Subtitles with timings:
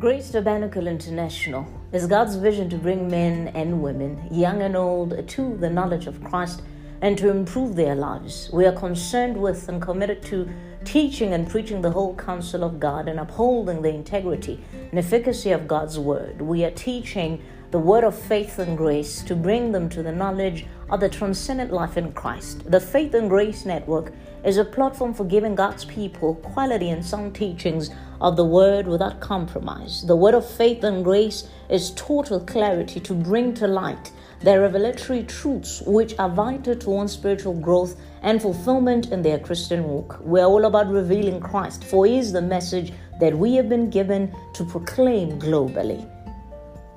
[0.00, 5.56] Grace Tabernacle International is God's vision to bring men and women, young and old, to
[5.58, 6.62] the knowledge of Christ
[7.02, 8.48] and to improve their lives.
[8.50, 10.48] We are concerned with and committed to
[10.86, 15.68] teaching and preaching the whole counsel of God and upholding the integrity and efficacy of
[15.68, 16.40] God's word.
[16.40, 20.64] We are teaching the word of faith and grace to bring them to the knowledge
[20.90, 22.70] of the transcendent life in Christ.
[22.70, 24.12] The Faith and Grace Network
[24.44, 27.90] is a platform for giving God's people quality and sound teachings
[28.20, 30.04] of the word without compromise.
[30.06, 34.58] The word of faith and grace is taught with clarity to bring to light the
[34.58, 40.18] revelatory truths which are vital to one's spiritual growth and fulfillment in their Christian walk.
[40.22, 44.34] We're all about revealing Christ, for He is the message that we have been given
[44.54, 46.08] to proclaim globally.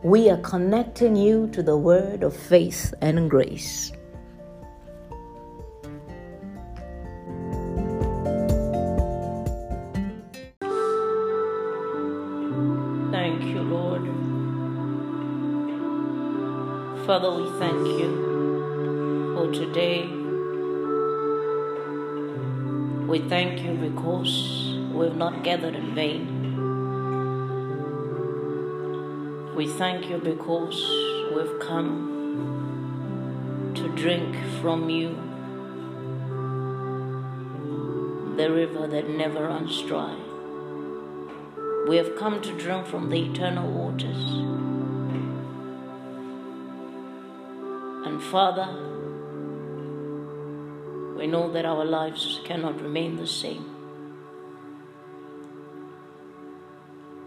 [0.04, 3.94] We are connecting you to the word of faith and grace.
[13.12, 14.04] Thank you, Lord.
[17.08, 20.06] Father, we thank you for today.
[23.08, 26.33] We thank you because we have not gathered in vain.
[29.56, 30.84] We thank you because
[31.36, 32.14] we've come
[33.76, 35.10] to drink from you,
[38.36, 40.18] the river that never runs dry.
[41.88, 44.26] We have come to drink from the eternal waters.
[48.08, 48.70] And Father,
[51.16, 53.73] we know that our lives cannot remain the same.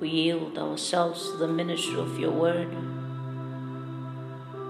[0.00, 2.68] We yield ourselves to the ministry of your word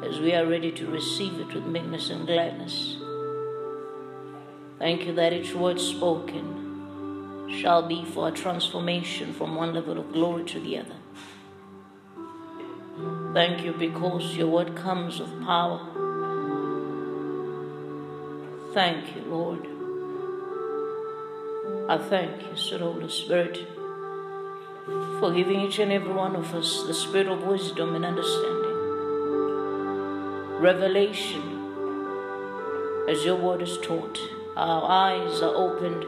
[0.05, 2.97] as we are ready to receive it with meekness and gladness.
[4.79, 10.13] Thank you that each word spoken shall be for a transformation from one level of
[10.13, 10.97] glory to the other.
[13.33, 15.81] Thank you because your word comes with power.
[18.73, 19.67] Thank you, Lord.
[21.89, 23.67] I thank you, sweet Holy Spirit,
[25.21, 28.77] for giving each and every one of us the spirit of wisdom and understanding,
[30.61, 31.43] revelation,
[33.09, 34.19] as your word is taught.
[34.57, 36.07] Our eyes are opened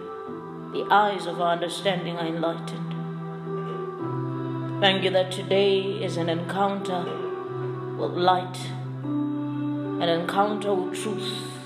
[0.72, 2.92] the eyes of our understanding are enlightened.
[4.82, 7.04] Thank you that today is an encounter
[7.96, 8.58] with light,
[9.02, 11.57] an encounter with truth.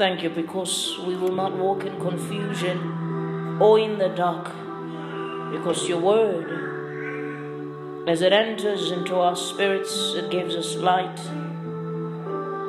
[0.00, 4.46] Thank you because we will not walk in confusion or in the dark,
[5.52, 6.48] because your word,
[8.08, 11.20] as it enters into our spirits, it gives us light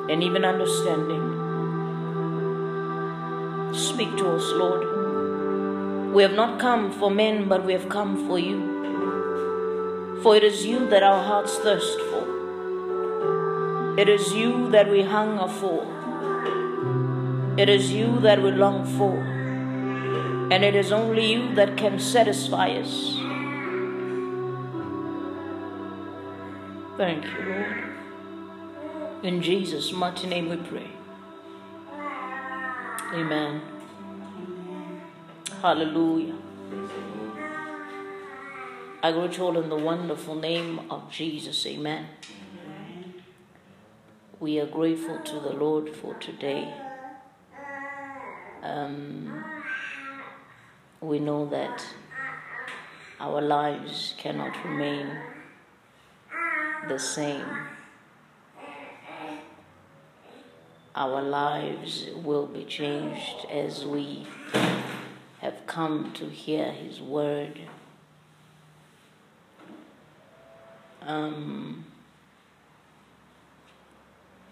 [0.09, 1.23] and even understanding.
[3.73, 6.13] Speak to us, Lord.
[6.13, 10.19] We have not come for men, but we have come for you.
[10.21, 12.25] For it is you that our hearts thirst for.
[13.97, 16.00] It is you that we hunger for.
[17.61, 19.16] It is you that we long for.
[20.51, 23.17] And it is only you that can satisfy us.
[26.97, 27.83] Thank you, Lord.
[29.22, 30.89] In Jesus' mighty name we pray.
[33.13, 33.61] Amen.
[35.61, 36.38] Hallelujah.
[39.03, 41.63] I greet you all in the wonderful name of Jesus.
[41.67, 42.07] Amen.
[44.39, 46.73] We are grateful to the Lord for today.
[48.61, 49.44] Um,
[50.99, 51.83] we know that
[53.19, 55.07] our lives cannot remain
[56.88, 57.45] the same.
[60.94, 64.27] Our lives will be changed as we
[65.39, 67.61] have come to hear His word.
[71.01, 71.85] Um,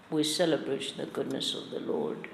[0.09, 2.28] we celebrate the goodness of the Lord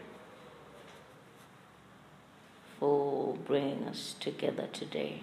[3.46, 5.22] bringing us together today.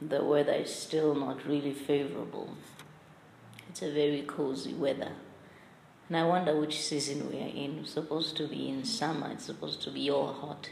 [0.00, 2.50] The weather is still not really favorable.
[3.68, 5.12] It's a very cozy weather.
[6.08, 7.78] And I wonder which season we are in.
[7.78, 10.70] We're supposed to be in summer, it's supposed to be all hot.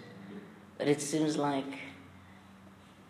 [0.76, 1.78] But it seems like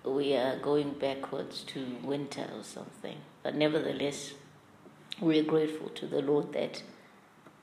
[0.04, 3.18] we are going backwards to winter or something.
[3.42, 4.34] But nevertheless,
[5.20, 6.82] we are grateful to the Lord that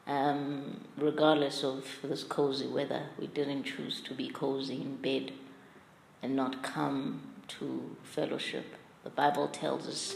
[0.10, 5.32] um, regardless of this cozy weather, we didn't choose to be cozy in bed
[6.24, 8.66] and not come to fellowship.
[9.04, 10.16] The Bible tells us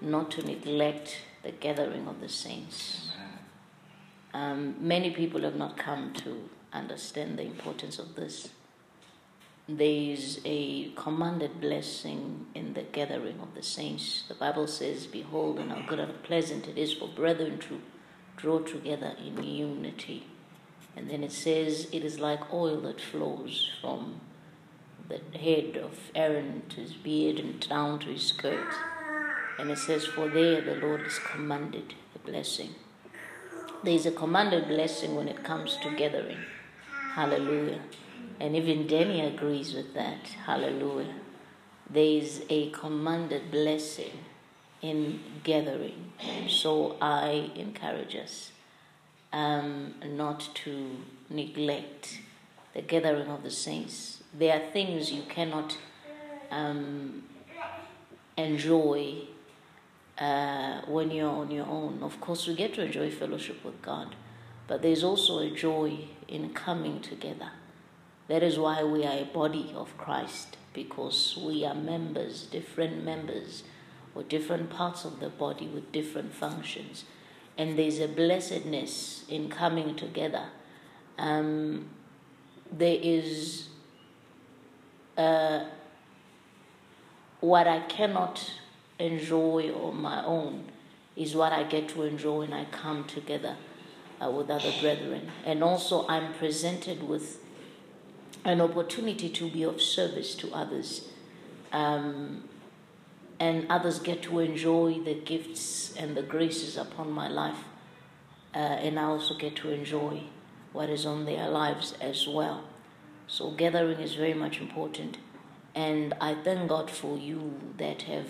[0.00, 3.12] not to neglect the gathering of the saints.
[4.34, 8.50] Um, many people have not come to understand the importance of this.
[9.68, 14.24] there's a commanded blessing in the gathering of the saints.
[14.26, 17.80] The Bible says, Behold, and how good and pleasant it is for brethren to
[18.40, 20.26] draw together in unity.
[20.96, 24.20] And then it says, It is like oil that flows from
[25.08, 28.72] the head of Aaron to his beard and down to his skirt.
[29.58, 32.74] And it says, For there the Lord has commanded the blessing.
[33.82, 36.38] There is a commanded blessing when it comes to gathering.
[37.14, 37.80] Hallelujah.
[38.38, 40.28] And even Danny agrees with that.
[40.46, 41.14] Hallelujah.
[41.88, 44.12] There is a commanded blessing
[44.82, 46.12] in gathering.
[46.48, 48.52] So I encourage us
[49.32, 50.96] um, not to
[51.28, 52.20] neglect
[52.74, 54.22] the gathering of the saints.
[54.36, 55.76] There are things you cannot
[56.50, 57.24] um,
[58.36, 59.22] enjoy
[60.18, 62.02] uh, when you're on your own.
[62.02, 64.14] Of course, we get to enjoy fellowship with God,
[64.66, 67.50] but there's also a joy in coming together.
[68.28, 73.64] That is why we are a body of Christ, because we are members, different members,
[74.14, 77.04] or different parts of the body with different functions.
[77.56, 80.46] And there's a blessedness in coming together.
[81.18, 81.90] Um,
[82.72, 83.68] there is
[85.16, 85.64] uh,
[87.40, 88.52] what I cannot
[88.98, 90.64] enjoy on my own
[91.16, 93.56] is what I get to enjoy when I come together
[94.22, 95.30] uh, with other brethren.
[95.44, 97.38] And also, I'm presented with
[98.44, 101.08] an opportunity to be of service to others.
[101.72, 102.44] Um,
[103.40, 107.64] and others get to enjoy the gifts and the graces upon my life.
[108.54, 110.24] Uh, and I also get to enjoy
[110.72, 112.64] what is on their lives as well.
[113.26, 115.18] So, gathering is very much important.
[115.74, 118.28] And I thank God for you that have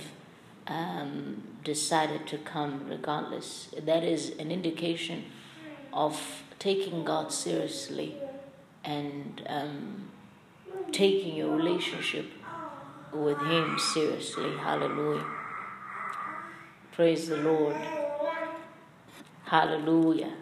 [0.66, 3.74] um, decided to come regardless.
[3.82, 5.24] That is an indication
[5.92, 8.14] of taking God seriously
[8.84, 10.10] and um,
[10.92, 12.26] taking your relationship
[13.12, 14.56] with Him seriously.
[14.56, 15.24] Hallelujah.
[16.92, 17.76] Praise the Lord.
[19.44, 20.32] Hallelujah.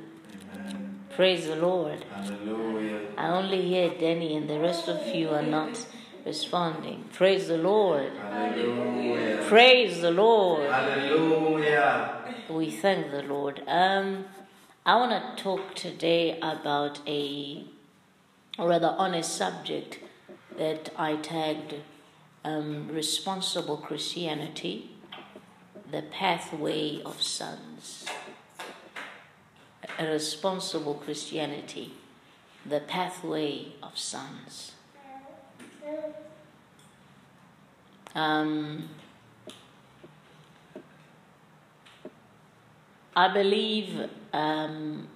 [0.55, 1.01] Amen.
[1.15, 2.05] Praise the Lord.
[2.13, 3.01] Hallelujah.
[3.17, 5.87] I only hear Denny, and the rest of you are not
[6.25, 7.05] responding.
[7.13, 8.13] Praise the Lord.
[8.13, 9.45] Hallelujah.
[9.49, 10.71] Praise the Lord.
[10.71, 12.15] Hallelujah.
[12.51, 13.63] We thank the Lord.
[13.67, 14.27] Um,
[14.85, 17.65] I want to talk today about a
[18.59, 20.01] rather honest subject
[20.57, 21.75] that I tagged
[22.45, 24.91] um, responsible Christianity,
[25.91, 28.07] the pathway of sons.
[29.99, 31.93] A responsible Christianity,
[32.65, 34.73] the pathway of sons.
[38.15, 38.89] Um,
[43.17, 45.09] I believe um,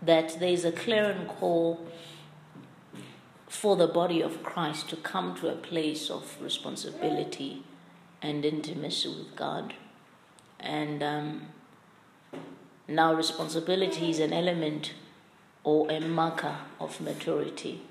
[0.00, 1.84] that there is a clear and call
[3.52, 7.62] for the body of Christ to come to a place of responsibility
[8.22, 9.74] and intimacy with God.
[10.58, 11.48] And um,
[12.88, 14.94] now, responsibility is an element
[15.64, 17.82] or a marker of maturity.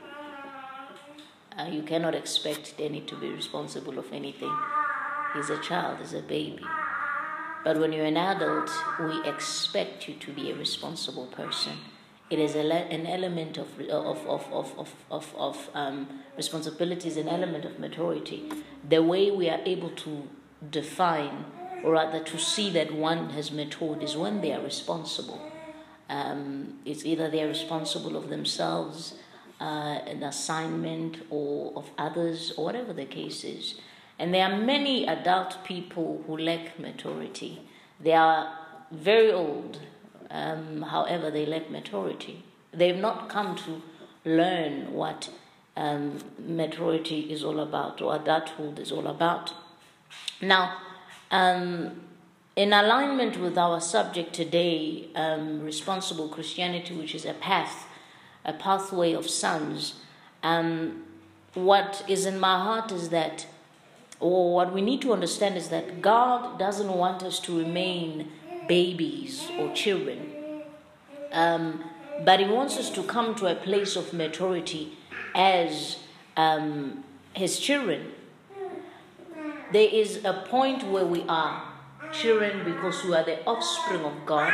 [1.55, 4.57] Uh, you cannot expect Danny to be responsible of anything.
[5.35, 6.65] He's a child, he's a baby.
[7.63, 11.73] But when you're an adult, we expect you to be a responsible person.
[12.31, 17.27] It is an element of, of, of, of, of, of, of um, responsibility, is an
[17.27, 18.49] element of maturity.
[18.87, 20.29] The way we are able to
[20.69, 21.43] define,
[21.83, 25.41] or rather to see that one has matured, is when they are responsible.
[26.09, 29.15] Um, it's either they are responsible of themselves,
[29.59, 33.75] uh, an assignment, or of others, or whatever the case is.
[34.17, 37.61] And there are many adult people who lack maturity.
[37.99, 38.57] They are
[38.89, 39.79] very old,
[40.31, 42.43] um, however, they lack maturity.
[42.73, 43.81] They've not come to
[44.23, 45.29] learn what
[45.75, 49.53] um, maturity is all about or adulthood is all about.
[50.41, 50.77] Now,
[51.29, 52.01] um,
[52.55, 57.87] in alignment with our subject today, um, responsible Christianity, which is a path,
[58.43, 59.95] a pathway of sons,
[60.43, 61.03] um,
[61.53, 63.45] what is in my heart is that,
[64.19, 68.31] or what we need to understand is that God doesn't want us to remain
[68.71, 70.19] babies or children.
[71.33, 71.83] Um,
[72.23, 74.93] but He wants us to come to a place of maturity
[75.35, 75.97] as
[76.37, 78.13] um, His children.
[79.73, 81.55] There is a point where we are
[82.13, 84.53] children because we are the offspring of God.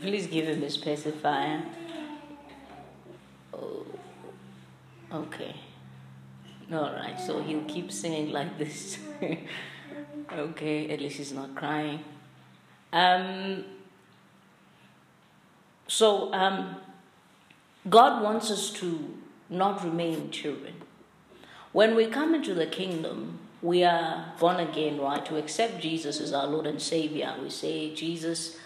[0.00, 1.64] Please give him a specifier.
[3.52, 3.86] Oh,
[5.12, 5.54] okay.
[6.72, 8.98] All right, so he'll keep singing like this.
[10.32, 12.04] okay, at least he's not crying.
[12.92, 13.64] Um,
[15.86, 16.76] so, um,
[17.88, 19.16] God wants us to
[19.48, 20.74] not remain children.
[21.72, 25.24] When we come into the kingdom, we are born again, right?
[25.26, 27.34] To accept Jesus as our Lord and Savior.
[27.42, 28.56] We say, Jesus,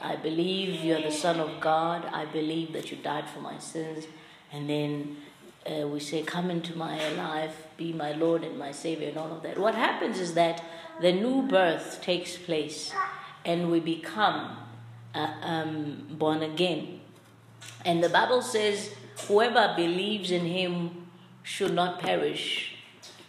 [0.00, 2.04] I believe you are the Son of God.
[2.12, 4.06] I believe that you died for my sins.
[4.52, 5.16] And then
[5.68, 9.32] uh, we say, Come into my life, be my Lord and my Savior, and all
[9.32, 9.58] of that.
[9.58, 10.62] What happens is that
[11.00, 12.92] the new birth takes place
[13.44, 14.56] and we become
[15.14, 17.00] uh, um, born again.
[17.84, 18.94] And the Bible says,
[19.26, 21.06] Whoever believes in him
[21.42, 22.76] should not perish,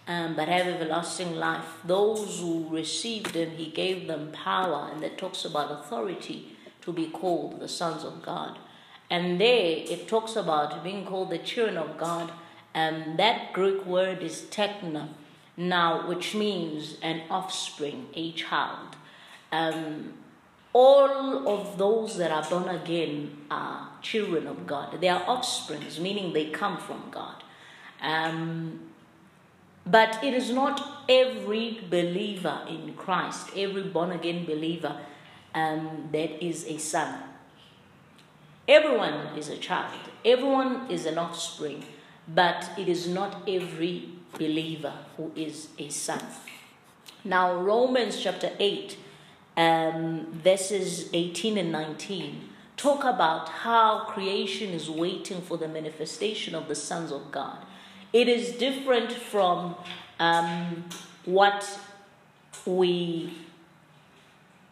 [0.08, 1.66] um, but have everlasting life.
[1.84, 7.08] Those who received him, he gave them power, and that talks about authority to be
[7.08, 8.58] called the sons of God.
[9.10, 12.32] And there it talks about being called the children of God.
[12.74, 15.10] And that Greek word is techna,
[15.58, 18.96] now, which means an offspring, a child.
[19.52, 20.14] Um,
[20.72, 25.02] all of those that are born again are children of God.
[25.02, 27.44] They are offsprings, meaning they come from God.
[28.02, 28.80] Um,
[29.86, 34.96] but it is not every believer in Christ, every born again believer,
[35.56, 37.29] um, that is a son.
[38.70, 41.84] Everyone is a child, everyone is an offspring,
[42.28, 46.22] but it is not every believer who is a son.
[47.24, 48.96] Now, Romans chapter 8
[49.58, 52.48] um, verses 18 and 19
[52.78, 57.58] talk about how creation is waiting for the manifestation of the sons of God.
[58.14, 59.76] It is different from
[60.20, 60.86] um,
[61.26, 61.80] what
[62.68, 63.34] we.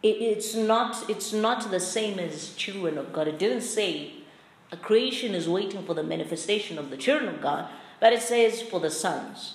[0.02, 1.08] It, it's not.
[1.10, 3.28] It's not the same as children of God.
[3.28, 4.12] It didn't say
[4.70, 7.68] a creation is waiting for the manifestation of the children of God,
[8.00, 9.54] but it says for the sons.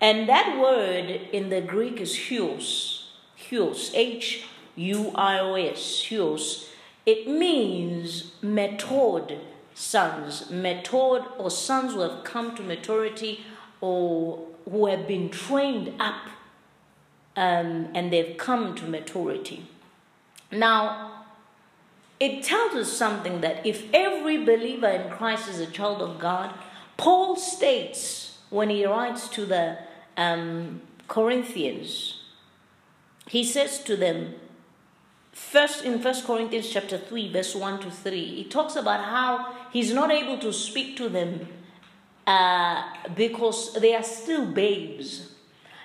[0.00, 3.04] And that word in the Greek is huios,
[3.36, 4.44] huios, H
[4.78, 6.68] UIOS, HUIOS,
[7.04, 9.38] it means matured
[9.74, 13.44] sons, matured or sons who have come to maturity
[13.80, 16.28] or who have been trained up
[17.36, 19.66] um, and they've come to maturity.
[20.50, 21.24] Now,
[22.20, 26.52] it tells us something that if every believer in Christ is a child of God,
[26.96, 29.78] Paul states when he writes to the
[30.16, 32.22] um, Corinthians,
[33.26, 34.34] he says to them,
[35.32, 39.94] First, in First Corinthians chapter 3, verse 1 to 3, he talks about how he's
[39.94, 41.46] not able to speak to them
[42.26, 42.82] uh,
[43.14, 45.32] because they are still babes.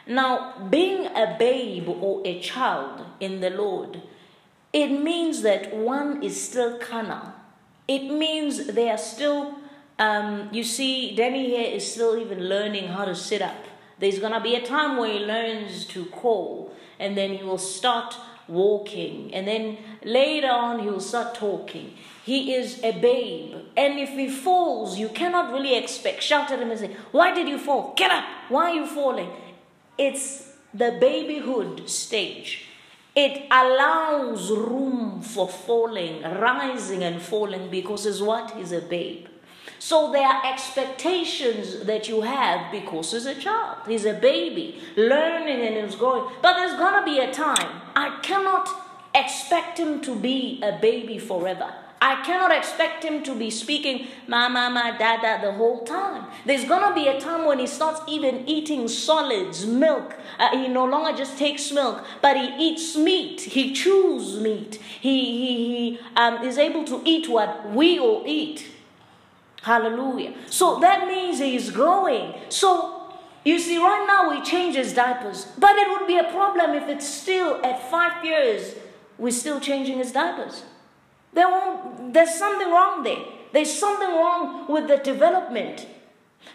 [0.08, 4.01] Now, being a babe or a child in the Lord,
[4.74, 7.32] it means that one is still carnal.
[7.88, 9.56] It means they are still,
[10.00, 13.65] um, you see, Danny here is still even learning how to sit up.
[14.00, 17.60] There's going to be a time where he learns to crawl, and then he will
[17.60, 18.15] start
[18.48, 21.94] walking, and then later on he'll start talking.
[22.25, 26.24] He is a babe, and if he falls, you cannot really expect.
[26.24, 27.94] Shout at him and say, Why did you fall?
[27.96, 28.25] Get up!
[28.50, 29.30] Why are you falling?
[29.98, 32.68] It's the babyhood stage.
[33.15, 38.51] It allows room for falling, rising and falling because it's what?
[38.51, 39.27] He's a babe.
[39.77, 43.79] So there are expectations that you have because he's a child.
[43.88, 46.34] He's a baby, learning and he's growing.
[46.41, 47.82] But there's gonna be a time.
[47.96, 48.67] I cannot
[49.13, 51.72] expect him to be a baby forever.
[52.05, 56.25] I cannot expect him to be speaking mama, mama, da the whole time.
[56.45, 60.13] There's gonna be a time when he starts even eating solids, milk.
[60.38, 63.39] Uh, he no longer just takes milk, but he eats meat.
[63.39, 64.81] He chews meat.
[65.00, 65.17] He,
[65.48, 68.67] he, he um, is able to eat what we all eat.
[69.62, 70.33] Hallelujah.
[70.50, 72.33] So that means he's growing.
[72.50, 73.13] So
[73.45, 76.89] you see, right now we change his diapers, but it would be a problem if
[76.89, 78.75] it's still at five years
[79.17, 80.63] we're still changing his diapers.
[81.34, 83.25] There's something wrong there.
[83.52, 85.88] There's something wrong with the development.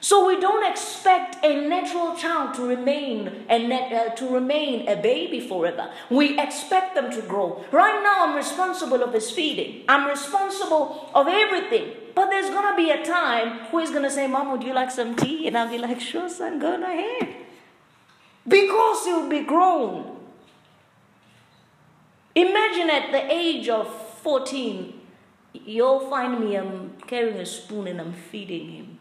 [0.00, 4.94] So we don't expect a natural child to remain a net, uh, to remain a
[4.94, 5.90] baby forever.
[6.10, 7.64] We expect them to grow.
[7.72, 9.84] Right now, I'm responsible of his feeding.
[9.88, 11.94] I'm responsible of everything.
[12.14, 15.16] But there's gonna be a time where he's gonna say, "Mom, would you like some
[15.16, 17.34] tea?" And I'll be like, "Sure, son, go ahead,"
[18.46, 20.16] because he'll be grown.
[22.34, 23.88] Imagine at the age of
[24.22, 25.00] 14,
[25.52, 28.98] you'll find me, I'm carrying a spoon and I'm feeding him.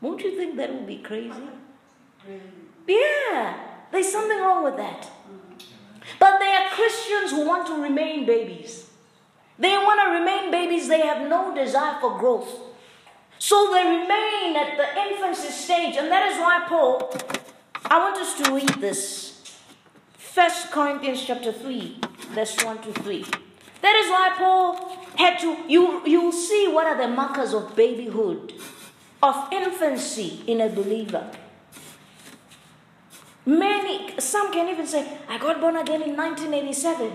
[0.00, 1.30] Won't you think that would be crazy?
[2.86, 3.58] Yeah,
[3.90, 5.10] there's something wrong with that.
[6.18, 8.88] But there are Christians who want to remain babies.
[9.58, 12.48] They want to remain babies, they have no desire for growth.
[13.38, 17.14] So they remain at the infancy stage, and that is why Paul,
[17.86, 19.56] I want us to read this.
[20.16, 22.00] First Corinthians chapter 3,
[22.34, 23.24] verse 1 to 3.
[23.86, 28.52] That is why Paul had to, you, you see what are the markers of babyhood,
[29.22, 31.30] of infancy in a believer.
[33.46, 37.12] Many, some can even say, I got born again in 1987.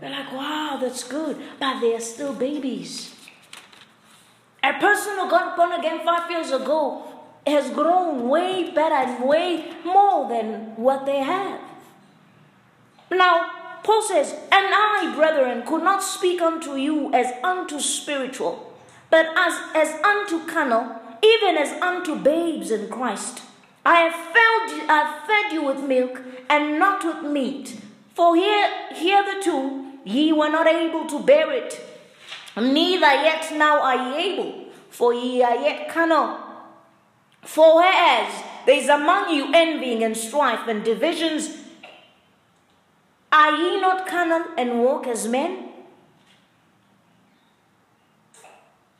[0.00, 1.36] They're like, wow, that's good.
[1.60, 3.14] But they are still babies.
[4.62, 7.04] A person who got born again five years ago
[7.46, 11.60] has grown way better and way more than what they have.
[13.10, 13.57] Now,
[13.88, 18.70] Paul says, And I, brethren, could not speak unto you as unto spiritual,
[19.08, 23.40] but as, as unto carnal, even as unto babes in Christ.
[23.86, 27.80] I have fed, I have fed you with milk and not with meat.
[28.14, 31.80] For here, hitherto ye were not able to bear it,
[32.58, 36.36] neither yet now are ye able, for ye are yet carnal.
[37.40, 41.67] For whereas there is among you envying and strife and divisions,
[43.30, 45.68] are ye not carnal and walk as men?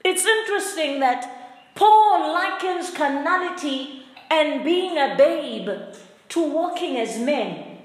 [0.04, 5.68] It's interesting that Paul likens carnality and being a babe
[6.30, 7.78] to walking as men.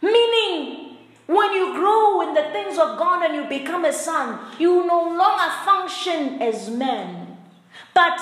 [0.00, 4.86] Meaning, when you grow in the things of God and you become a son, you
[4.86, 7.36] no longer function as men.
[7.94, 8.18] But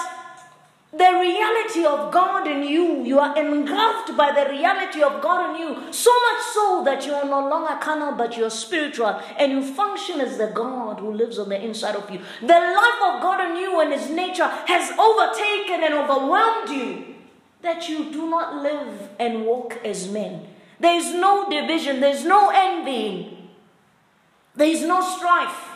[0.97, 5.61] the reality of God in you, you are engulfed by the reality of God in
[5.61, 9.62] you, so much so that you are no longer carnal but you're spiritual and you
[9.62, 12.21] function as the God who lives on the inside of you.
[12.41, 17.15] The life of God in you and His nature has overtaken and overwhelmed you
[17.62, 20.47] that you do not live and walk as men.
[20.81, 23.49] There is no division, there is no envying,
[24.55, 25.73] there is no strife.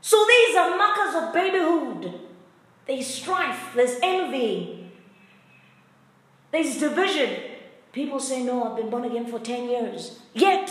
[0.00, 2.31] So these are markers of babyhood.
[2.86, 4.90] There's strife, there's envy,
[6.50, 7.40] there's division.
[7.92, 10.18] People say, No, I've been born again for 10 years.
[10.34, 10.70] Yet,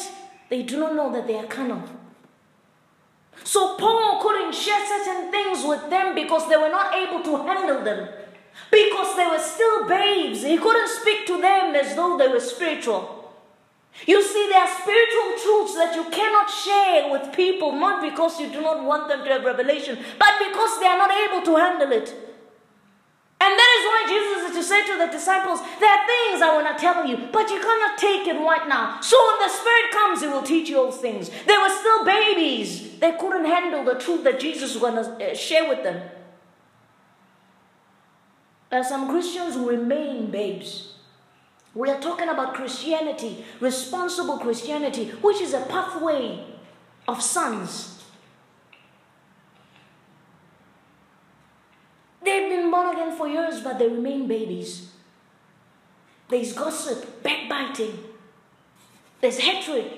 [0.50, 1.84] they do not know that they are carnal.
[3.44, 7.84] So, Paul couldn't share certain things with them because they were not able to handle
[7.84, 8.10] them.
[8.70, 10.44] Because they were still babes.
[10.44, 13.21] He couldn't speak to them as though they were spiritual.
[14.08, 18.50] You see, there are spiritual truths that you cannot share with people, not because you
[18.50, 21.92] do not want them to have revelation, but because they are not able to handle
[21.92, 22.10] it.
[23.42, 26.54] And that is why Jesus is to say to the disciples, There are things I
[26.54, 29.02] want to tell you, but you cannot take it right now.
[29.02, 31.30] So when the Spirit comes, He will teach you all things.
[31.30, 35.36] They were still babies, they couldn't handle the truth that Jesus was going to uh,
[35.36, 36.08] share with them.
[38.70, 40.91] There are some Christians who remain babes.
[41.74, 46.46] We are talking about Christianity, responsible Christianity, which is a pathway
[47.08, 48.04] of sons.
[52.24, 54.92] They've been born again for years, but they remain babies.
[56.30, 57.98] There's gossip, backbiting,
[59.22, 59.92] there's hatred.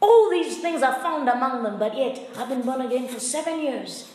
[0.00, 3.60] All these things are found among them, but yet I've been born again for seven
[3.60, 4.10] years.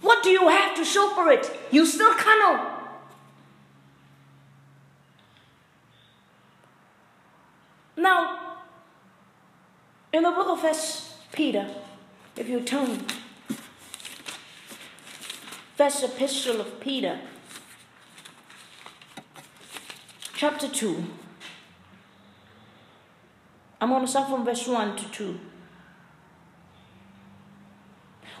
[0.00, 1.50] What do you have to show for it?
[1.70, 2.75] You still carnal.
[7.96, 8.38] Now,
[10.12, 11.66] in the book of First Peter,
[12.36, 13.04] if you turn,
[15.76, 17.18] First Epistle of Peter,
[20.34, 21.04] chapter 2.
[23.80, 25.40] I'm going to start from verse 1 to 2.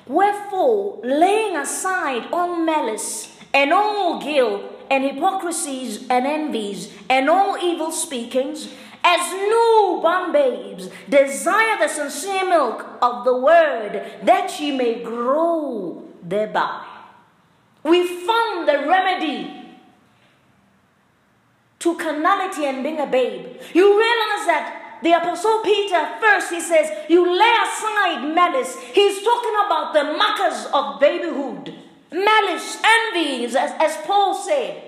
[0.06, 7.90] Wherefore, laying aside all malice and all guilt and hypocrisies and envies and all evil
[7.90, 8.68] speakings,
[9.06, 16.84] as newborn babes, desire the sincere milk of the word that ye may grow thereby.
[17.84, 19.78] We found the remedy
[21.78, 23.60] to carnality and being a babe.
[23.72, 28.76] You realize that the apostle Peter first he says, You lay aside malice.
[28.92, 31.74] He's talking about the markers of babyhood.
[32.10, 34.85] Malice, envy, as, as Paul said.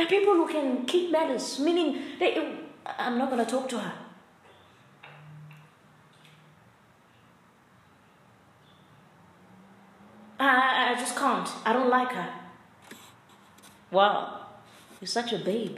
[0.00, 2.56] There are people who can keep malice, meaning they,
[2.98, 3.92] I'm not going to talk to her.
[10.38, 11.46] I, I just can't.
[11.66, 12.32] I don't like her.
[13.90, 14.46] Wow,
[15.02, 15.76] you're such a babe.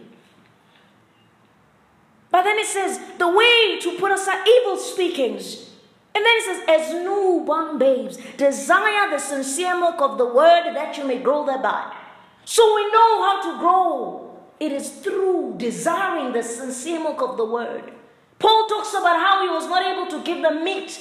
[2.30, 5.68] But then it says, the way to put aside evil speakings.
[6.14, 10.96] And then it says, as newborn babes, desire the sincere milk of the word that
[10.96, 11.92] you may grow thereby.
[12.44, 14.40] So we know how to grow.
[14.61, 17.92] It is through desiring the sincere milk of the word.
[18.38, 21.00] Paul talks about how he was not able to give the meat.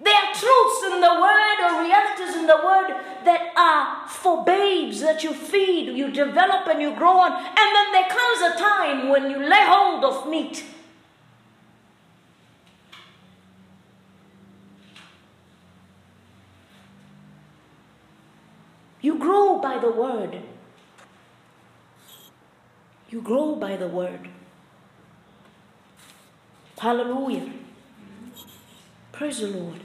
[0.00, 5.00] There are truths in the word or realities in the word that are for babes
[5.00, 7.32] that you feed, you develop, and you grow on.
[7.32, 10.64] And then there comes a time when you lay hold of meat.
[19.00, 20.42] You grow by the word.
[23.08, 24.28] You grow by the word.
[26.78, 27.52] Hallelujah.
[29.12, 29.80] Praise the Lord.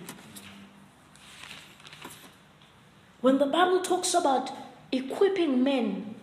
[3.21, 4.51] When the Bible talks about
[4.91, 6.15] equipping men,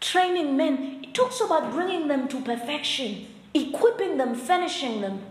[0.00, 5.22] training men, it talks about bringing them to perfection, equipping them, finishing them.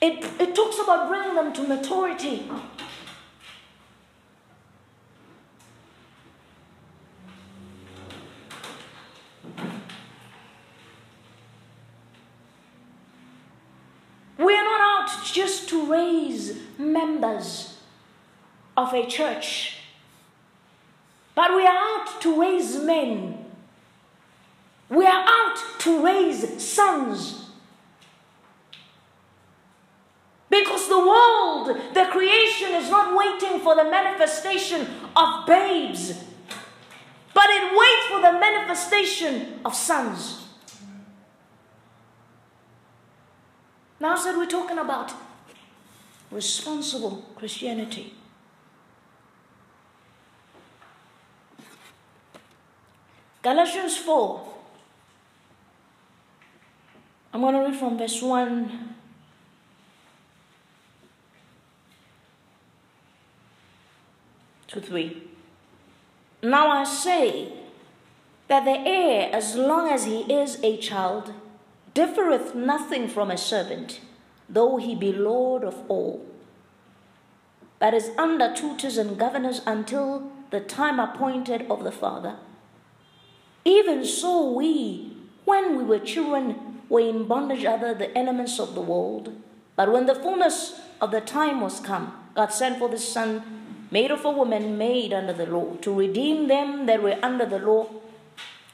[0.00, 2.50] It, it talks about bringing them to maturity.
[14.38, 17.78] We're not out just raise members
[18.76, 19.78] of a church,
[21.34, 23.44] but we are out to raise men.
[24.88, 27.50] We are out to raise sons.
[30.48, 36.22] Because the world, the creation, is not waiting for the manifestation of babes,
[37.34, 40.44] but it waits for the manifestation of sons.
[43.98, 45.12] Now, said we're talking about
[46.30, 48.14] responsible Christianity.
[53.42, 54.54] Galatians 4.
[57.32, 58.94] I'm going to read from verse 1
[64.68, 65.22] to 3.
[66.42, 67.52] Now I say
[68.48, 71.32] that the heir, as long as he is a child,
[71.94, 74.00] differeth nothing from a servant,
[74.48, 76.24] though he be Lord of all,
[77.78, 82.36] but is under tutors and governors until the time appointed of the Father.
[83.64, 88.80] Even so, we, when we were children, were in bondage under the elements of the
[88.80, 89.34] world.
[89.74, 93.42] But when the fullness of the time was come, God sent for the Son,
[93.90, 97.58] made of a woman, made under the law, to redeem them that were under the
[97.58, 97.88] law,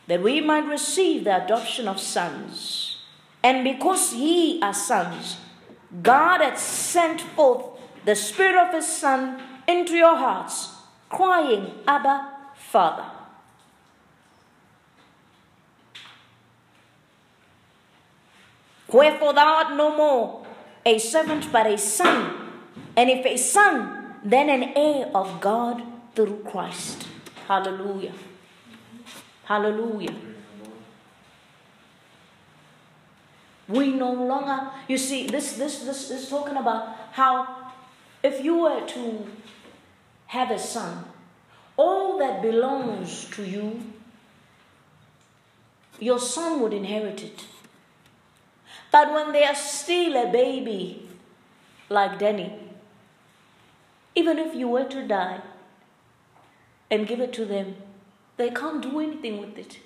[0.07, 2.99] that we might receive the adoption of sons.
[3.43, 5.39] And because ye are sons,
[6.01, 7.67] God hath sent forth
[8.05, 10.71] the Spirit of His Son into your hearts,
[11.11, 13.05] crying, Abba, Father.
[18.89, 20.47] Wherefore thou art no more
[20.85, 22.35] a servant but a son,
[22.97, 25.83] and if a son, then an heir of God
[26.15, 27.07] through Christ.
[27.49, 28.13] Hallelujah.
[29.45, 30.15] Hallelujah.
[33.69, 37.73] We no longer, you see, this, this, this is talking about how
[38.23, 39.27] if you were to
[40.27, 41.05] have a son,
[41.77, 43.83] all that belongs to you,
[45.99, 47.47] your son would inherit it.
[48.91, 51.09] But when they are still a baby,
[51.89, 52.53] like Danny,
[54.15, 55.41] even if you were to die
[56.91, 57.77] and give it to them,
[58.37, 59.79] they can't do anything with it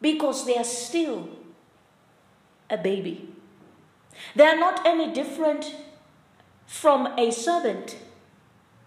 [0.00, 1.28] because they are still
[2.70, 3.28] a baby.
[4.34, 5.74] They are not any different
[6.66, 7.96] from a servant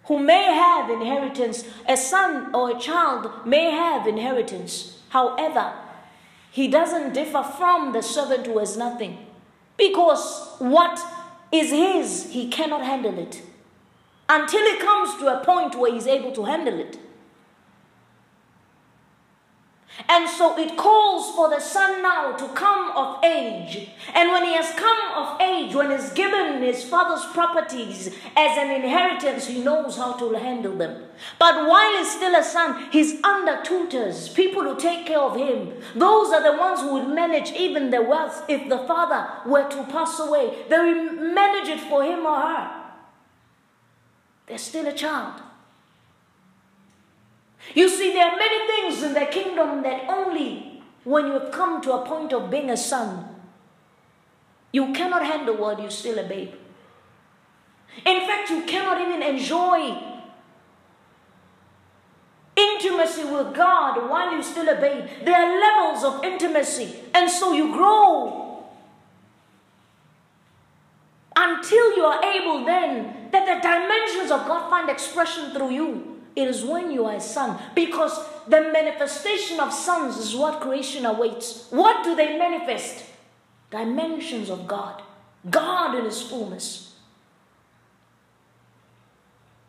[0.06, 1.66] who may have inheritance.
[1.88, 5.02] A son or a child may have inheritance.
[5.10, 5.74] However,
[6.52, 9.26] he doesn't differ from the servant who has nothing.
[9.78, 11.00] Because what
[11.52, 13.42] is his, he cannot handle it.
[14.30, 16.98] Until he comes to a point where he's able to handle it.
[20.10, 23.90] And so it calls for the son now to come of age.
[24.14, 28.72] And when he has come of age, when he's given his father's properties as an
[28.72, 31.04] inheritance, he knows how to handle them.
[31.38, 35.74] But while he's still a son, he's under tutors, people who take care of him.
[35.94, 39.84] Those are the ones who would manage even the wealth if the father were to
[39.92, 40.64] pass away.
[40.70, 42.84] They manage it for him or her.
[44.46, 45.42] They're still a child.
[47.74, 51.82] You see, there are many things in the kingdom that only when you have come
[51.82, 53.36] to a point of being a son,
[54.72, 56.54] you cannot handle while you're still a babe.
[58.06, 59.98] In fact, you cannot even enjoy
[62.56, 65.08] intimacy with God while you're still a babe.
[65.24, 68.66] There are levels of intimacy, and so you grow
[71.36, 76.17] until you are able then that the dimensions of God find expression through you.
[76.38, 77.60] It is when you are a son.
[77.74, 78.16] Because
[78.48, 81.66] the manifestation of sons is what creation awaits.
[81.72, 83.04] What do they manifest?
[83.72, 85.02] Dimensions of God.
[85.50, 86.94] God in His fullness.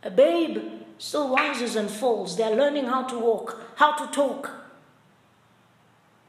[0.03, 0.59] A babe
[0.99, 2.37] still rises and falls.
[2.37, 4.51] They're learning how to walk, how to talk.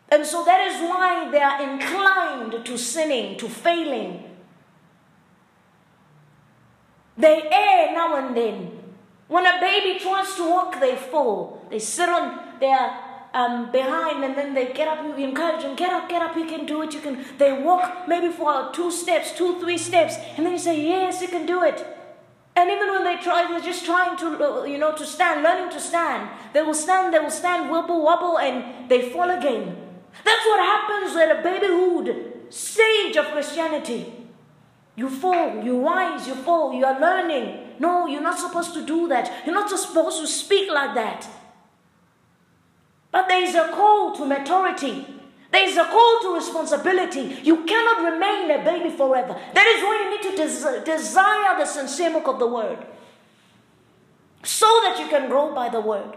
[0.07, 4.23] And so that is why they are inclined to sinning, to failing.
[7.17, 8.78] They err now and then.
[9.29, 11.65] When a baby tries to walk, they fall.
[11.69, 12.97] They sit on their
[13.31, 15.05] um, behind and then they get up.
[15.05, 16.93] You encourage them, get up, get up, you can do it.
[16.95, 17.23] You can.
[17.37, 21.27] They walk maybe for two steps, two, three steps, and then you say, Yes, you
[21.27, 21.85] can do it.
[22.55, 25.79] And even when they try, they're just trying to, you know, to stand, learning to
[25.79, 26.29] stand.
[26.51, 29.77] They will stand, they will stand, wobble, wobble, and they fall again.
[30.25, 34.11] That's what happens at a babyhood stage of Christianity.
[34.95, 37.68] You fall, you rise, you fall, you are learning.
[37.79, 39.45] No, you're not supposed to do that.
[39.45, 41.27] You're not supposed to speak like that.
[43.11, 45.05] But there is a call to maturity.
[45.51, 47.39] There is a call to responsibility.
[47.43, 49.35] You cannot remain a baby forever.
[49.53, 52.85] That is why you need to des- desire the sincere milk of the word.
[54.43, 56.15] So that you can grow by the word.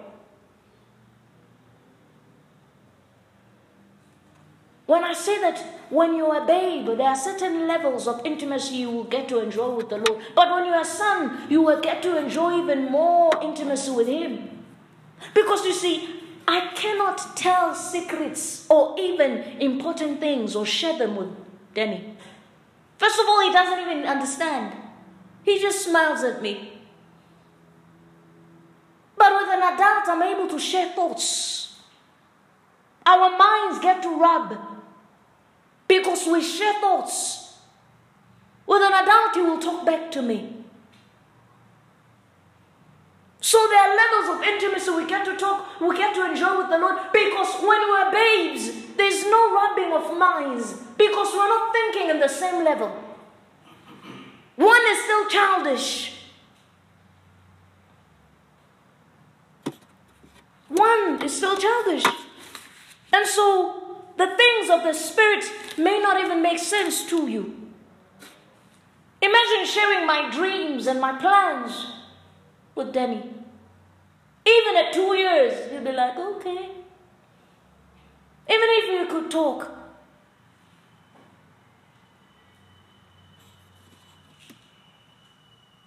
[4.87, 5.59] When I say that
[5.91, 9.75] when you're a babe, there are certain levels of intimacy you will get to enjoy
[9.75, 10.23] with the Lord.
[10.35, 14.65] But when you're a son, you will get to enjoy even more intimacy with Him.
[15.35, 16.09] Because you see,
[16.49, 21.29] I cannot tell secrets or even important things or share them with
[21.75, 22.17] Danny.
[22.99, 24.77] First of all, he doesn't even understand.
[25.45, 26.81] He just smiles at me.
[29.17, 31.72] But with an adult, I'm able to share thoughts.
[33.05, 34.57] Our minds get to rub
[35.89, 37.59] because we share thoughts.
[38.67, 40.63] With an adult, he will talk back to me.
[43.41, 46.71] So there are levels of intimacy we get to talk, we get to enjoy with
[46.71, 52.11] the Lord because when we're babes, there's no rubbing of minds because we're not thinking
[52.11, 52.89] in the same level.
[54.55, 56.13] One is still childish.
[60.69, 62.05] One is still childish.
[63.13, 63.83] And so
[64.17, 65.45] the things of the Spirit
[65.79, 67.57] may not even make sense to you.
[69.21, 71.87] Imagine sharing my dreams and my plans
[72.75, 73.23] with Denny.
[74.45, 76.71] Even at two years, he'd be like, okay.
[78.49, 79.71] Even if we could talk.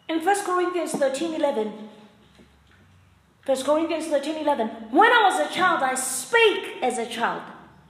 [0.08, 1.90] In 1 Corinthians 13 11,
[3.46, 7.44] 1 Corinthians 13 11, when I was a child, I spake as a child.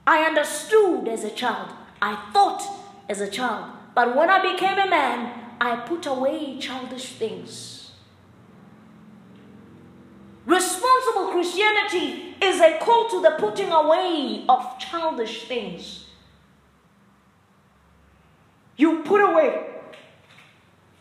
[0.06, 1.72] I understood as a child.
[2.02, 2.62] I thought
[3.08, 3.72] as a child.
[3.94, 7.92] But when I became a man, I put away childish things.
[10.44, 16.04] Responsible Christianity is a call to the putting away of childish things.
[18.76, 19.66] You put away,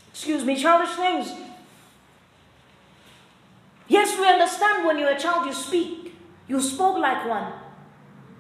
[0.09, 1.31] excuse me, childish things.
[3.95, 6.13] Yes, we understand when you're a child, you speak.
[6.49, 7.53] You spoke like one.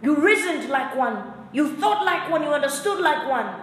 [0.03, 1.31] You reasoned like one.
[1.53, 2.43] You thought like one.
[2.43, 3.55] You understood like one.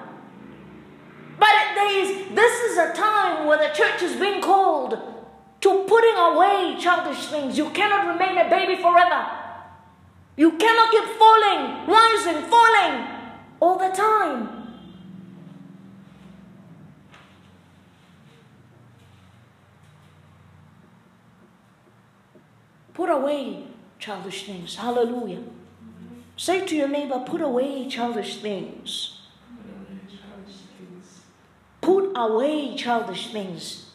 [1.38, 4.92] But there is, this is a time where the church is being called
[5.60, 7.58] to putting away childish things.
[7.58, 9.26] You cannot remain a baby forever.
[10.38, 13.06] You cannot keep falling, rising, falling
[13.60, 14.61] all the time.
[23.02, 23.64] Put away
[23.98, 24.76] childish things.
[24.76, 25.42] Hallelujah.
[26.36, 29.22] Say to your neighbor, put away childish things.
[31.80, 33.90] Put away childish things.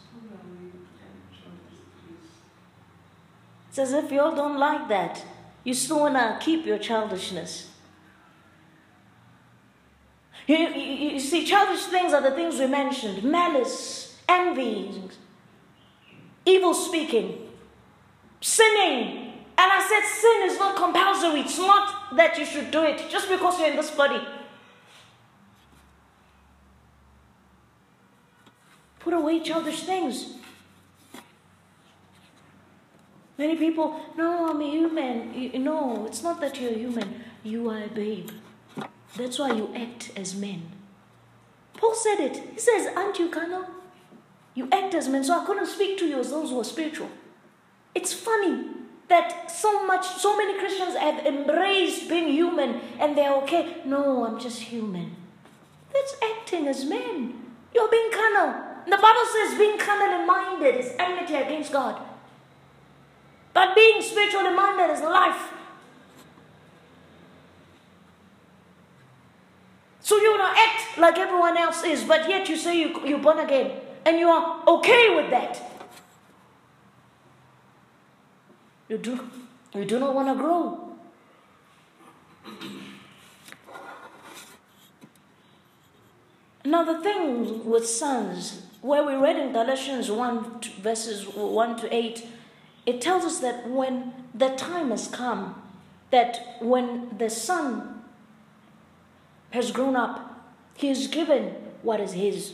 [3.70, 5.24] It's as if you all don't like that.
[5.64, 7.70] You still want to keep your childishness.
[10.48, 15.02] You, you, you, see, childish things are the things we mentioned malice, envy,
[16.46, 17.47] evil speaking,
[18.48, 19.34] sinning.
[19.60, 21.42] And I said, sin is not compulsory.
[21.42, 24.22] It's not that you should do it just because you're in this body.
[29.00, 30.34] Put away childish things.
[33.38, 35.34] Many people, no, I'm a human.
[35.34, 37.24] You, no, it's not that you're human.
[37.44, 38.30] You are a babe.
[39.16, 40.72] That's why you act as men.
[41.74, 42.36] Paul said it.
[42.54, 43.66] He says, Aren't you carnal?
[44.56, 45.24] You act as men.
[45.24, 47.10] So I couldn't speak to you as those who are spiritual.
[47.98, 48.64] It's funny
[49.08, 53.78] that so much, so many Christians have embraced being human and they're okay.
[53.86, 55.16] No, I'm just human.
[55.92, 57.34] That's acting as men.
[57.74, 58.54] You're being carnal.
[58.86, 62.00] The Bible says being carnally minded is enmity against God.
[63.52, 65.54] But being spiritually minded is life.
[70.02, 73.18] So you want to act like everyone else is, but yet you say you, you're
[73.18, 73.72] born again.
[74.06, 75.67] And you are okay with that.
[78.90, 79.20] You do,
[79.74, 80.88] you do not want to grow.
[86.64, 92.28] Now, the thing with sons, where we read in Galatians 1, verses 1 to 8,
[92.86, 95.62] it tells us that when the time has come,
[96.12, 98.04] that when the son
[99.52, 100.42] has grown up,
[100.76, 102.54] he is given what is his.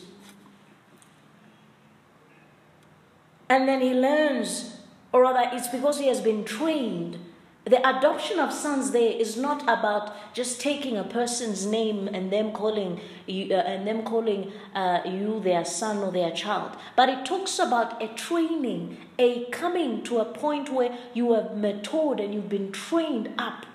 [3.50, 4.73] And then he learns,
[5.14, 7.20] or rather, it's because he has been trained.
[7.66, 12.52] The adoption of sons there is not about just taking a person's name and them
[12.52, 17.26] calling you, uh, and them calling uh, you their son or their child, but it
[17.26, 22.50] talks about a training, a coming to a point where you have matured and you've
[22.50, 23.66] been trained up,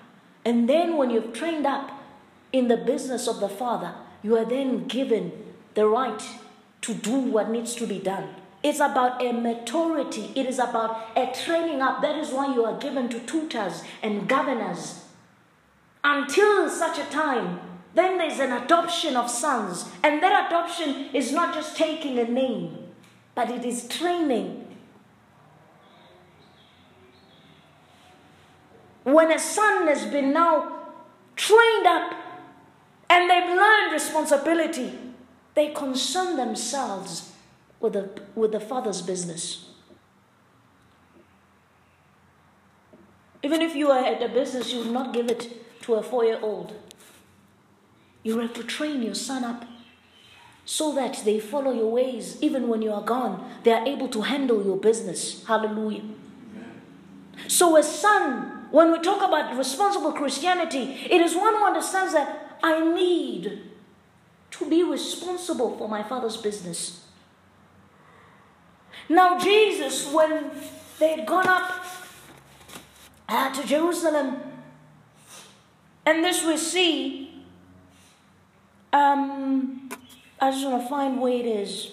[0.45, 1.89] and then when you've trained up
[2.53, 5.31] in the business of the Father, you are then given
[5.73, 6.21] the right
[6.81, 8.35] to do what needs to be done.
[8.61, 10.31] It's about a maturity.
[10.35, 12.01] It is about a training up.
[12.01, 15.05] That is why you are given to tutors and governors.
[16.03, 17.59] Until such a time,
[17.93, 19.89] then there's an adoption of sons.
[20.03, 22.77] And that adoption is not just taking a name,
[23.33, 24.67] but it is training.
[29.03, 30.87] When a son has been now
[31.35, 32.13] trained up
[33.09, 34.99] and they've learned responsibility,
[35.55, 37.28] they concern themselves
[37.79, 39.69] with the, with the father's business.
[43.41, 46.25] Even if you are at a business, you will not give it to a four
[46.25, 46.73] year old.
[48.23, 49.65] You have to train your son up
[50.65, 52.37] so that they follow your ways.
[52.41, 55.45] Even when you are gone, they are able to handle your business.
[55.45, 56.03] Hallelujah.
[57.47, 62.57] So, a son, when we talk about responsible Christianity, it is one who understands that
[62.61, 63.61] I need
[64.51, 67.05] to be responsible for my father's business.
[69.09, 70.51] Now, Jesus, when
[70.99, 71.83] they had gone up
[73.27, 74.37] uh, to Jerusalem,
[76.05, 77.43] and this we see,
[78.93, 79.89] um,
[80.39, 81.91] I just want to find where it is,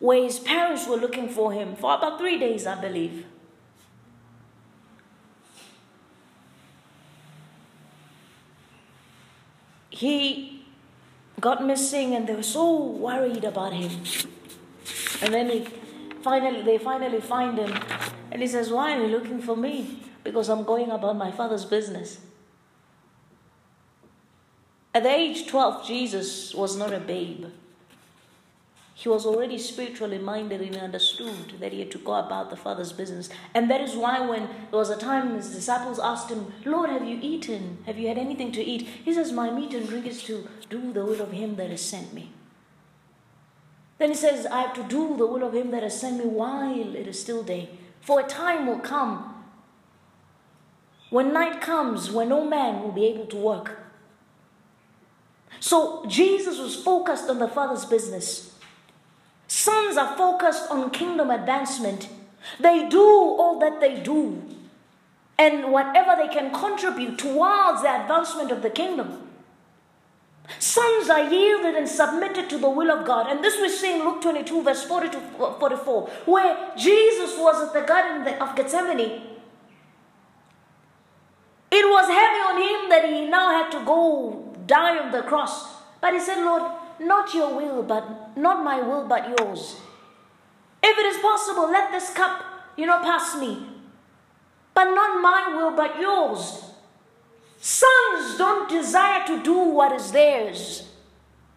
[0.00, 3.24] where his parents were looking for him for about three days, I believe.
[9.90, 10.64] He
[11.40, 14.02] got missing, and they were so worried about him.
[15.22, 15.66] And then he
[16.22, 17.72] finally, they finally find him.
[18.30, 20.00] And he says, Why are you looking for me?
[20.24, 22.20] Because I'm going about my father's business.
[24.94, 27.46] At the age 12, Jesus was not a babe.
[28.94, 32.92] He was already spiritually minded and understood that he had to go about the Father's
[32.92, 33.28] business.
[33.54, 37.04] And that is why, when there was a time his disciples asked him, Lord, have
[37.04, 37.78] you eaten?
[37.86, 38.82] Have you had anything to eat?
[38.82, 41.80] He says, My meat and drink is to do the will of him that has
[41.80, 42.30] sent me.
[44.02, 46.24] Then he says, I have to do the will of him that has sent me
[46.24, 47.70] while it is still day.
[48.00, 49.44] For a time will come
[51.10, 53.78] when night comes, when no man will be able to work.
[55.60, 58.58] So Jesus was focused on the Father's business.
[59.46, 62.08] Sons are focused on kingdom advancement.
[62.58, 64.42] They do all that they do
[65.38, 69.21] and whatever they can contribute towards the advancement of the kingdom.
[70.58, 73.30] Sons are yielded and submitted to the will of God.
[73.30, 75.20] And this we see in Luke 22, verse 40 to
[75.58, 79.22] 44, where Jesus was at the Garden of Gethsemane.
[81.70, 85.72] It was heavy on him that he now had to go die on the cross.
[86.00, 89.76] But he said, Lord, not your will, but not my will, but yours.
[90.82, 92.44] If it is possible, let this cup,
[92.76, 93.66] you know, pass me.
[94.74, 96.71] But not my will, but yours.
[97.64, 100.88] Sons don't desire to do what is theirs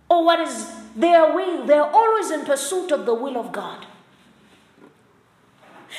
[0.07, 1.65] or what is their will.
[1.65, 3.87] They're always in pursuit of the will of God.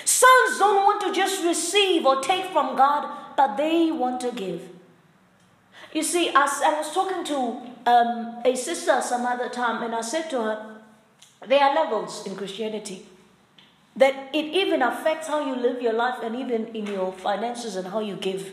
[0.05, 4.69] Sons don't want to just receive or take from God, but they want to give.
[5.93, 10.31] You see, I was talking to um, a sister some other time, and I said
[10.31, 10.77] to her,
[11.49, 13.07] there are levels in Christianity.
[13.97, 17.89] That it even affects how you live your life and even in your finances and
[17.89, 18.53] how you give.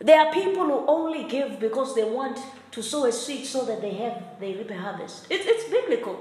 [0.00, 2.38] There are people who only give because they want
[2.70, 5.26] to sow a seed so that they have they reap a harvest.
[5.28, 6.18] It's, it's biblical.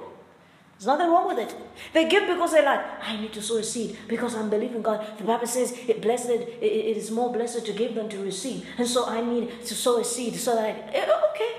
[0.77, 1.55] There's nothing wrong with it.
[1.93, 5.05] They give because they're like, I need to sow a seed because I'm believing God.
[5.17, 8.65] The Bible says it blessed it, it is more blessed to give than to receive.
[8.77, 11.51] And so I need to sow a seed so that I eh, okay.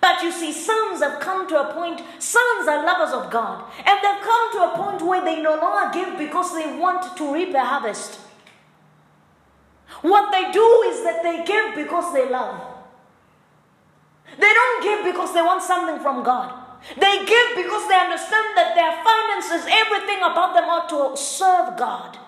[0.00, 3.98] But you see, sons have come to a point, sons are lovers of God, and
[4.00, 7.52] they've come to a point where they no longer give because they want to reap
[7.54, 8.20] a harvest.
[10.02, 12.60] What they do is that they give because they love.
[14.38, 16.52] They don't give because they want something from God.
[16.96, 22.18] They give because they understand that their finances, everything about them ought to serve God.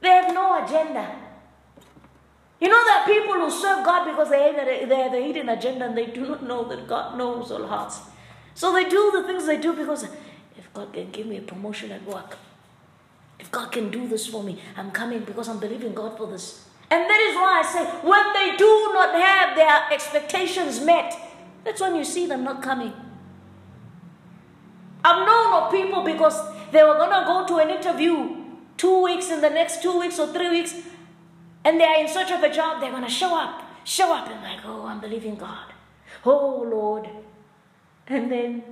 [0.00, 1.22] They have no agenda.
[2.60, 5.48] You know, there are people who serve God because they have, they have a hidden
[5.48, 8.00] agenda and they do not know that God knows all hearts.
[8.54, 11.92] So they do the things they do because if God can give me a promotion
[11.92, 12.38] at work,
[13.38, 16.66] if God can do this for me, I'm coming because I'm believing God for this.
[16.90, 21.14] And that is why I say, when they do not have their expectations met,
[21.64, 22.92] that's when you see them not coming.
[25.04, 26.34] I've known of people because
[26.72, 28.44] they were going to go to an interview
[28.76, 30.74] two weeks in the next two weeks or three weeks,
[31.64, 32.80] and they are in search of a job.
[32.80, 35.72] They're going to show up, show up, and like, oh, I'm believing God.
[36.24, 37.08] Oh, Lord.
[38.08, 38.62] And then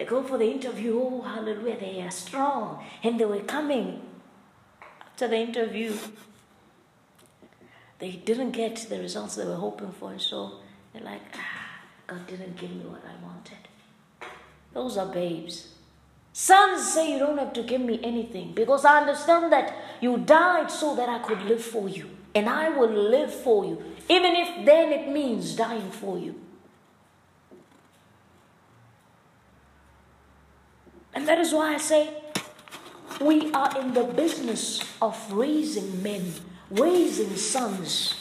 [0.00, 0.98] they go for the interview.
[0.98, 1.78] Oh, hallelujah.
[1.78, 2.82] They are strong.
[3.02, 4.00] And they were coming
[5.02, 5.94] after the interview.
[7.98, 10.12] They didn't get the results they were hoping for.
[10.12, 10.52] And so
[10.94, 13.58] they're like, ah, God didn't give me what I wanted.
[14.72, 15.68] Those are babes.
[16.32, 20.70] Sons say you don't have to give me anything because I understand that you died
[20.70, 22.08] so that I could live for you.
[22.34, 26.40] And I will live for you, even if then it means dying for you.
[31.14, 32.10] And that is why I say
[33.20, 36.32] we are in the business of raising men,
[36.70, 38.14] raising sons.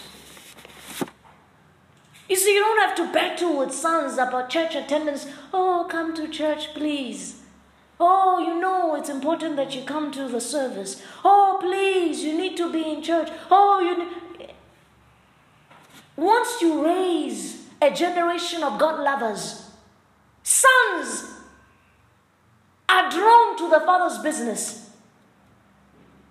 [2.27, 5.25] You see, you don't have to battle with sons about church attendance.
[5.53, 7.41] Oh, come to church, please.
[7.99, 11.01] Oh, you know it's important that you come to the service.
[11.25, 13.29] Oh, please, you need to be in church.
[13.49, 14.47] Oh, you.
[16.15, 19.69] Once you raise a generation of God lovers,
[20.43, 21.38] sons
[22.89, 24.89] are drawn to the Father's business.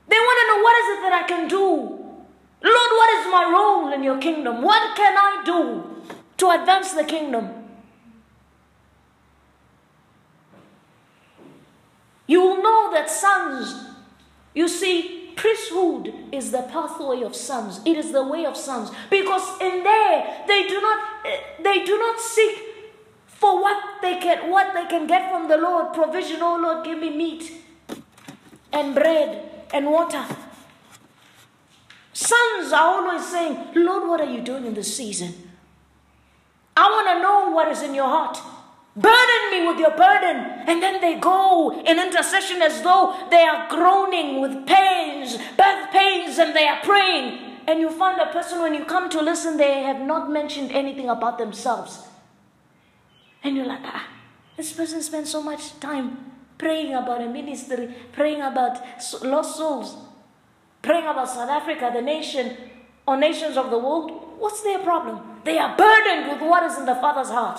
[0.09, 1.65] They want to know what is it that I can do?
[2.61, 4.63] Lord, what is my role in your kingdom?
[4.63, 5.85] What can I do
[6.39, 7.51] to advance the kingdom?
[12.27, 13.75] You will know that sons,
[14.55, 17.81] you see, priesthood is the pathway of sons.
[17.87, 18.91] It is the way of sons.
[19.09, 22.68] Because in there they do not eh, they do not seek
[23.39, 25.95] for what they can what they can get from the Lord.
[25.95, 27.53] Provision, oh Lord, give me meat
[28.73, 30.25] and bread and water.
[32.13, 35.35] Sons are always saying, Lord, what are you doing in this season?
[36.77, 38.39] I want to know what is in your heart.
[38.97, 40.37] Burden me with your burden.
[40.67, 46.39] And then they go in intercession as though they are groaning with pains, birth pains,
[46.39, 47.59] and they are praying.
[47.69, 51.09] And you find a person when you come to listen, they have not mentioned anything
[51.09, 52.08] about themselves.
[53.49, 54.07] And you're like, ah,
[54.59, 56.19] this person spends so much time
[56.59, 58.79] praying about a ministry, praying about
[59.25, 59.97] lost souls,
[60.83, 62.55] praying about South Africa, the nation,
[63.07, 64.11] or nations of the world.
[64.39, 65.41] What's their problem?
[65.45, 67.59] They are burdened with what is in the Father's heart.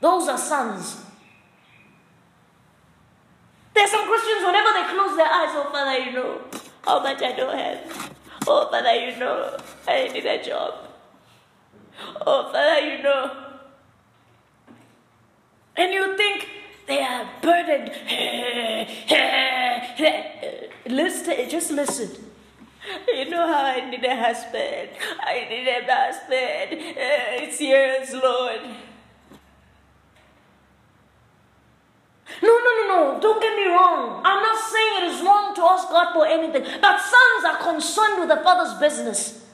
[0.00, 1.04] Those are sons.
[3.72, 6.40] There's some Christians, whenever they close their eyes, oh Father, you know
[6.82, 8.10] how much I don't have.
[8.48, 9.56] Oh Father, you know
[9.86, 10.74] I need a job.
[12.26, 13.43] Oh Father, you know
[15.76, 16.48] and you think
[16.86, 17.90] they are burdened.
[20.86, 22.10] listen, just listen.
[23.08, 24.90] You know how I need a husband.
[25.20, 26.80] I need a husband.
[26.80, 28.60] It's yours, Lord.
[32.42, 33.20] No, no, no, no.
[33.20, 34.20] Don't get me wrong.
[34.24, 36.62] I'm not saying it is wrong to ask God for anything.
[36.80, 39.44] But sons are concerned with the father's business.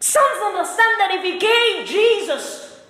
[0.00, 0.38] Sons
[0.76, 2.80] understand that if He gave Jesus,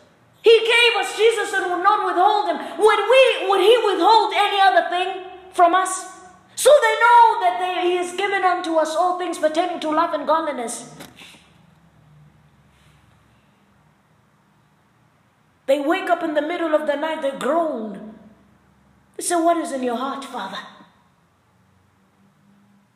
[0.42, 2.78] He gave us Jesus and would not withhold Him.
[2.78, 3.48] Would we?
[3.48, 6.14] Would He withhold any other thing from us?
[6.54, 10.14] So they know that they, He has given unto us all things pertaining to love
[10.14, 10.94] and godliness.
[15.66, 18.14] They wake up in the middle of the night, they groan.
[19.16, 20.58] They say, What is in your heart, Father?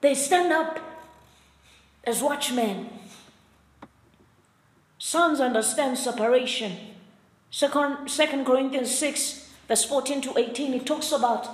[0.00, 0.78] They stand up
[2.04, 2.99] as watchmen
[5.02, 6.76] Sons understand separation.
[7.50, 11.48] Second, Second Corinthians 6, verse 14 to 18, it talks about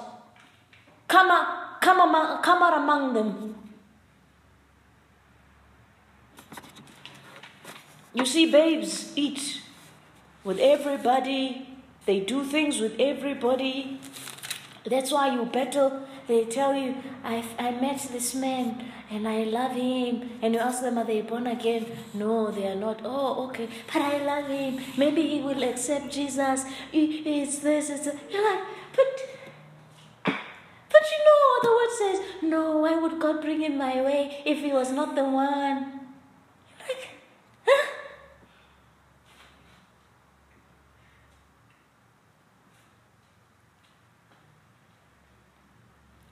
[1.07, 3.55] come, out, come, among, come out among them.
[8.12, 9.62] You see, babes eat
[10.42, 11.68] with everybody,
[12.05, 14.01] they do things with everybody.
[14.84, 16.03] That's why you battle.
[16.26, 20.39] They tell you, I, I met this man and I love him.
[20.43, 21.87] And you ask them, are they born again?
[22.15, 23.01] No, they are not.
[23.05, 23.69] Oh, okay.
[23.93, 24.81] But I love him.
[24.97, 26.65] Maybe he will accept Jesus.
[26.93, 28.17] It's this, it's that.
[28.31, 29.21] You're like, but,
[30.25, 34.59] but you know, the word says, no, why would God bring him my way if
[34.59, 36.01] he was not the one?
[36.81, 37.09] Like,
[37.67, 37.95] huh?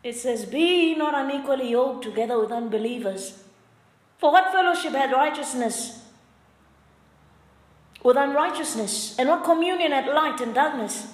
[0.04, 3.42] It says, Be not unequally yoked together with unbelievers.
[4.18, 6.02] For what fellowship had righteousness
[8.04, 9.18] with unrighteousness?
[9.18, 11.08] And what communion had light and darkness?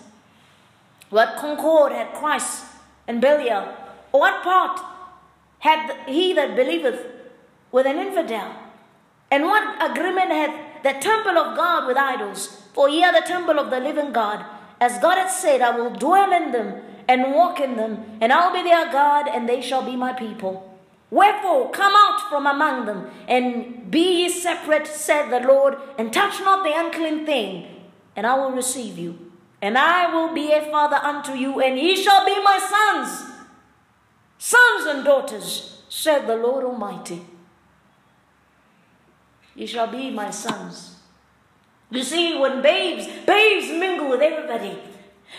[1.09, 2.65] What concord had Christ
[3.07, 3.73] and Belial?
[4.13, 4.81] Or what part
[5.61, 7.07] had he that believeth
[7.71, 8.53] with an infidel?
[9.31, 12.65] And what agreement had the temple of God with idols?
[12.75, 14.45] For ye are the temple of the living God.
[14.81, 18.53] As God hath said, I will dwell in them and walk in them, and I'll
[18.53, 20.79] be their God, and they shall be my people.
[21.11, 26.39] Wherefore, come out from among them, and be ye separate, said the Lord, and touch
[26.39, 27.67] not the unclean thing,
[28.15, 29.33] and I will receive you.
[29.61, 33.33] And I will be a father unto you, and ye shall be my sons,
[34.39, 37.23] sons and daughters, said the Lord Almighty.
[39.57, 41.01] Ye shall be my sons.
[41.91, 44.79] You see, when babes, babes mingle with everybody.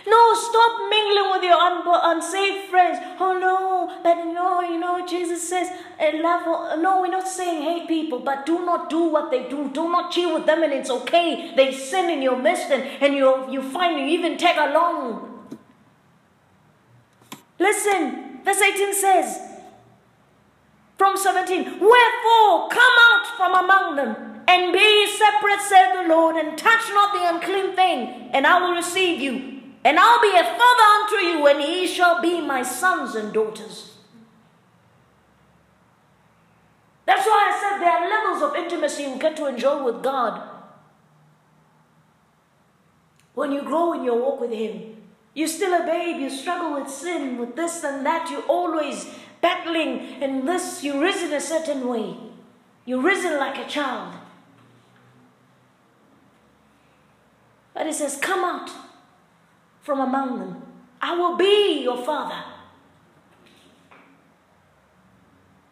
[0.07, 2.97] No, stop mingling with your un- unsaved friends.
[3.19, 5.69] Oh no, but no, you know, Jesus says,
[5.99, 6.79] eh, love.
[6.79, 9.69] No, we're not saying hate people, but do not do what they do.
[9.69, 11.53] Do not cheat with them, and it's okay.
[11.55, 15.27] They sin in your midst, and, and you, you find you even tag along.
[17.59, 19.39] Listen, verse 18 says,
[20.97, 26.57] from 17, Wherefore come out from among them, and be separate, said the Lord, and
[26.57, 30.83] touch not the unclean thing, and I will receive you and I'll be a father
[30.99, 33.95] unto you, and ye shall be my sons and daughters.
[37.05, 40.49] That's why I said there are levels of intimacy you get to enjoy with God.
[43.33, 44.97] When you grow in your walk with Him,
[45.33, 49.07] you're still a babe, you struggle with sin, with this and that, you're always
[49.41, 52.15] battling in this, you risen a certain way.
[52.85, 54.13] You're risen like a child.
[57.73, 58.69] But He says, Come out
[59.81, 60.61] from among them.
[61.01, 62.43] I will be your father.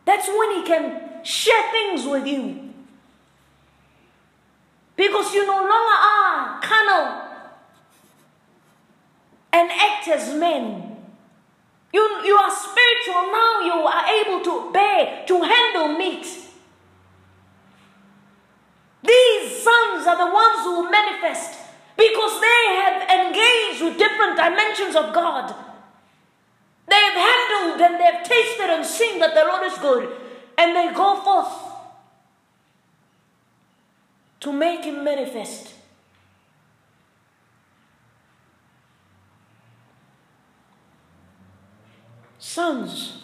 [0.05, 2.73] That's when he can share things with you.
[4.95, 7.29] Because you no longer are carnal
[9.53, 10.97] and act as men.
[11.93, 16.25] You, you are spiritual now, you are able to bear, to handle meat.
[19.01, 21.68] These sons are the ones who manifest
[21.99, 25.53] because they have engaged with different dimensions of God.
[26.87, 30.15] They have handled and they have tasted and seen that the Lord is good,
[30.57, 31.51] and they go forth
[34.39, 35.73] to make Him manifest.
[42.39, 43.23] Sons.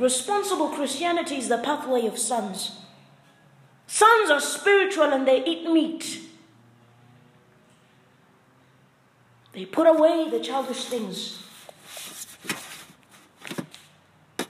[0.00, 2.72] Responsible Christianity is the pathway of sons.
[3.98, 6.20] Sons are spiritual and they eat meat.
[9.50, 11.42] They put away the childish things.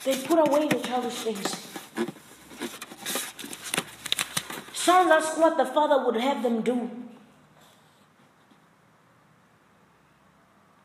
[0.05, 1.49] They put away the childish things.
[4.75, 6.91] Sons ask what the father would have them do.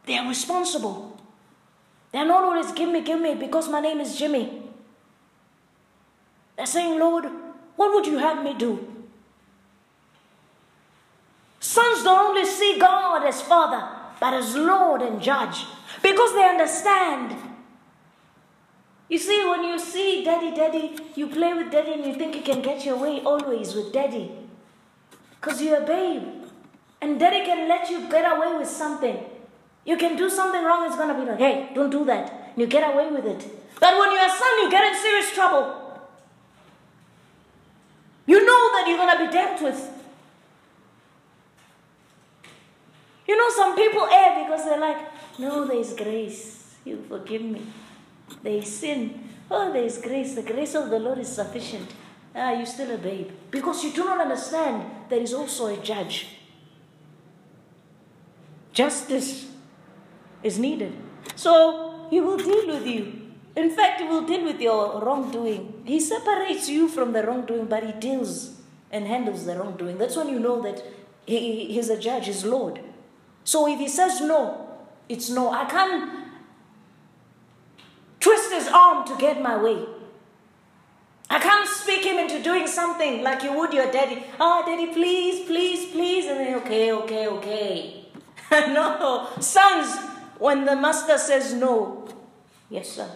[0.06, 1.20] They are responsible.
[2.14, 4.64] They're not always give me, give me because my name is Jimmy.
[6.56, 7.43] They're saying, Lord,
[7.76, 8.88] what would you have me do?
[11.60, 13.88] Sons don't only see God as Father,
[14.20, 15.66] but as Lord and Judge
[16.02, 17.36] because they understand.
[19.10, 22.42] You see, when you see daddy, daddy, you play with daddy and you think you
[22.42, 24.32] can get your way always with daddy
[25.40, 26.24] because you're a babe.
[27.02, 29.18] And daddy can let you get away with something.
[29.86, 32.52] You can do something wrong, it's to be like, hey, don't do that.
[32.52, 33.46] And you get away with it.
[33.80, 35.83] But when you're a son, you get in serious trouble.
[38.26, 39.90] You know that you're going to be dealt with.
[43.28, 44.98] You know, some people err because they're like,
[45.40, 46.76] no, there's grace.
[46.86, 47.62] You forgive me.
[48.42, 49.30] They sin.
[49.50, 50.36] Oh, there's grace.
[50.36, 51.94] The grace of the Lord is sufficient.
[52.36, 53.30] Ah, you're still a babe.
[53.52, 56.28] Because you do not understand there is also a judge.
[58.74, 59.48] Justice
[60.42, 60.94] is needed.
[61.36, 63.23] So he will deal with you.
[63.56, 65.84] In fact, he will deal with your wrongdoing.
[65.86, 68.60] He separates you from the wrongdoing, but he deals
[68.92, 69.98] and handles the wrongdoing.
[69.98, 70.84] That's when you know that
[71.26, 72.80] he, he's a judge, he's Lord.
[73.44, 74.70] So if he says no,
[75.08, 75.52] it's no.
[75.52, 76.10] I can't
[78.20, 79.86] twist his arm to get my way.
[81.30, 84.24] I can't speak him into doing something like you would your daddy.
[84.40, 86.26] Oh, daddy, please, please, please.
[86.26, 88.06] And then, okay, okay, okay.
[88.52, 89.98] no, sons,
[90.38, 92.08] when the master says no,
[92.70, 93.10] yes, sir.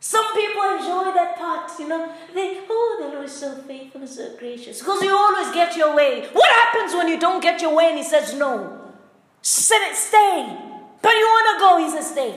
[0.00, 2.12] Some people enjoy that part, you know.
[2.34, 4.78] They, oh, the Lord is so faithful so gracious.
[4.80, 6.26] Because you always get your way.
[6.32, 8.92] What happens when you don't get your way and He says no?
[9.42, 10.56] Sit it, stay.
[11.02, 12.34] But you want to go, He says stay.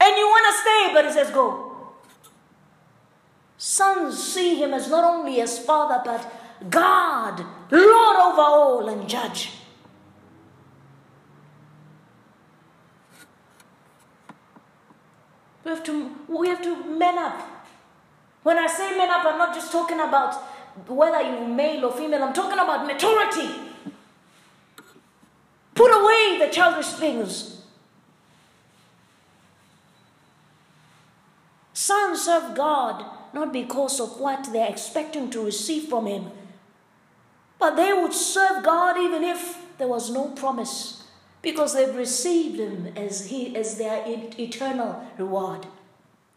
[0.00, 1.66] And you want to stay, but He says go.
[3.58, 9.50] Sons see him as not only as father, but God, Lord over all, and judge.
[15.66, 17.66] We have to, we have to man up.
[18.44, 20.34] When I say man up, I'm not just talking about
[20.86, 23.52] whether you're male or female, I'm talking about maturity.
[25.74, 27.62] Put away the childish things.
[31.72, 33.04] Sons serve God
[33.34, 36.30] not because of what they're expecting to receive from Him,
[37.58, 40.95] but they would serve God even if there was no promise
[41.46, 45.64] because they've received him as he as their eternal reward.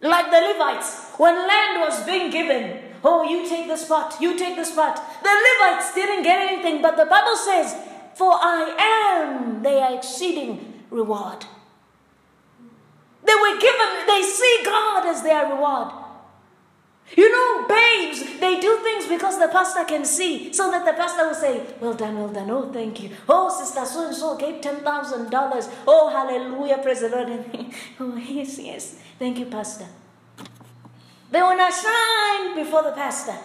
[0.02, 4.56] Like the Levites, when land was being given, oh, you take this part, you take
[4.56, 4.98] this part.
[5.24, 7.76] The Levites didn't get anything, but the Bible says,
[8.14, 11.44] For I am their exceeding reward.
[13.26, 15.92] They were given, they see God as their reward.
[17.18, 21.28] You know, babes, they do things because the pastor can see, so that the pastor
[21.28, 23.10] will say, Well done, well done, oh, thank you.
[23.28, 25.72] Oh, sister so and so gave $10,000.
[25.88, 27.30] Oh, hallelujah, praise the Lord.
[28.00, 28.96] oh, yes, yes.
[29.18, 29.88] Thank you, pastor.
[31.32, 33.36] They will not shine before the pastor.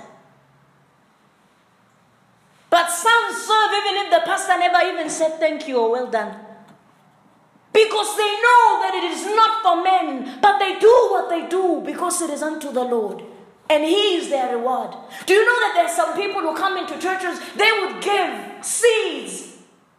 [2.71, 6.35] But some serve even if the pastor never even said thank you or well done.
[7.73, 11.83] Because they know that it is not for men, but they do what they do
[11.85, 13.23] because it is unto the Lord.
[13.71, 14.95] And He is their reward.
[15.27, 18.65] Do you know that there are some people who come into churches, they would give
[18.65, 19.57] seeds,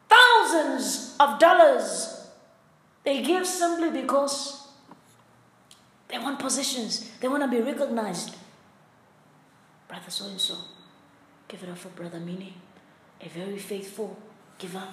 [0.07, 2.29] thousands of dollars.
[3.03, 4.67] They give simply because
[6.07, 8.35] they want positions, they want to be recognized.
[9.87, 10.55] Brother so and so,
[11.47, 12.55] give it up for Brother Mini,
[13.21, 14.17] a very faithful
[14.57, 14.87] giver.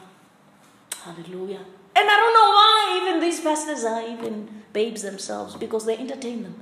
[1.02, 1.64] Hallelujah.
[1.94, 6.42] And I don't know why even these pastors are even babes themselves because they entertain
[6.42, 6.54] them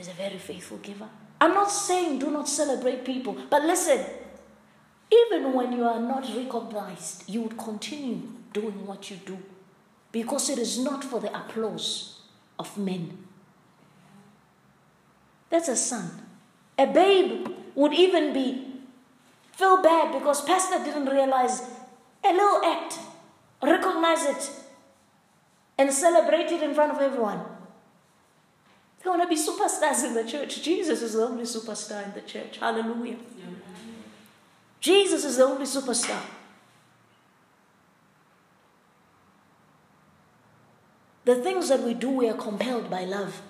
[0.00, 1.08] is a very faithful giver.
[1.40, 4.04] I'm not saying do not celebrate people, but listen,
[5.12, 8.22] even when you are not recognized, you would continue
[8.52, 9.38] doing what you do
[10.12, 12.20] because it is not for the applause
[12.58, 13.18] of men.
[15.50, 16.10] That's a son.
[16.78, 18.66] A babe would even be
[19.52, 21.62] feel bad because pastor didn't realize
[22.24, 22.98] a little act,
[23.62, 24.50] recognize it,
[25.76, 27.40] and celebrate it in front of everyone.
[29.02, 30.62] They want to be superstars in the church.
[30.62, 32.58] Jesus is the only superstar in the church.
[32.58, 33.16] Hallelujah.
[34.80, 36.20] Jesus is the only superstar.
[41.24, 43.40] The things that we do, we are compelled by love.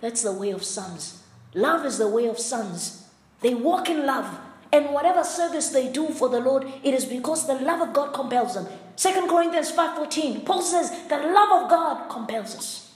[0.00, 1.22] That's the way of sons.
[1.54, 3.08] Love is the way of sons.
[3.40, 4.38] They walk in love.
[4.72, 8.12] And whatever service they do for the Lord, it is because the love of God
[8.12, 8.66] compels them.
[8.96, 12.89] 2 Corinthians 5.14, Paul says, the love of God compels us.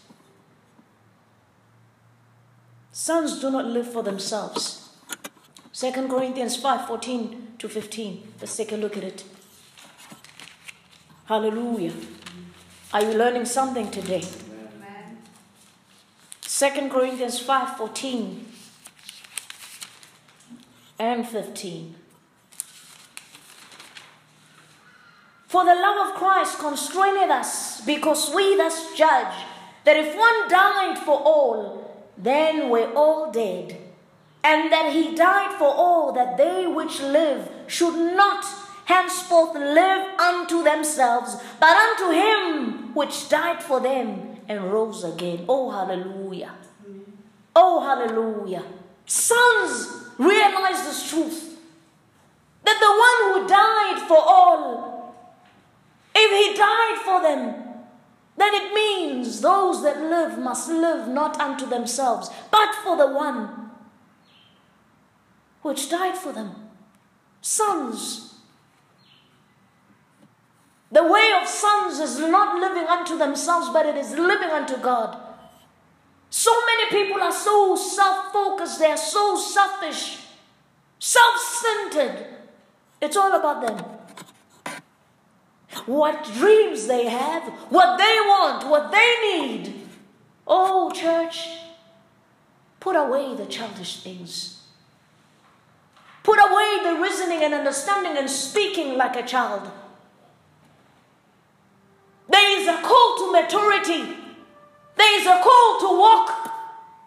[2.97, 4.89] Sons do not live for themselves.
[5.73, 8.35] 2 Corinthians 5 14 to 15.
[8.41, 9.25] Let's take a look at it.
[11.25, 11.93] Hallelujah.
[12.93, 14.23] Are you learning something today?
[16.43, 18.47] 2 Corinthians 5 14
[21.01, 21.95] and 15.
[25.49, 29.35] For the love of Christ constraineth us, because we thus judge
[29.83, 31.84] that if one died for all,
[32.17, 33.81] then we're all dead.
[34.43, 38.45] And that he died for all, that they which live should not
[38.85, 45.45] henceforth live unto themselves, but unto him which died for them and rose again.
[45.49, 46.53] Oh, hallelujah.
[47.57, 48.65] Oh, hallelujah.
[49.07, 51.59] Sons, realize this truth
[52.65, 55.15] that the one who died for all,
[56.15, 57.74] if he died for them,
[58.37, 63.71] then it means those that live must live not unto themselves, but for the one
[65.63, 66.55] which died for them.
[67.41, 68.35] Sons.
[70.91, 75.17] The way of sons is not living unto themselves, but it is living unto God.
[76.31, 80.19] So many people are so self focused, they are so selfish,
[80.99, 82.27] self centered.
[83.01, 83.94] It's all about them
[85.87, 89.75] what dreams they have, what they want, what they need.
[90.47, 91.49] Oh, church,
[92.81, 94.63] put away the childish things.
[96.23, 99.71] Put away the reasoning and understanding and speaking like a child.
[102.29, 104.17] There is a call to maturity.
[104.97, 106.51] There is a call to walk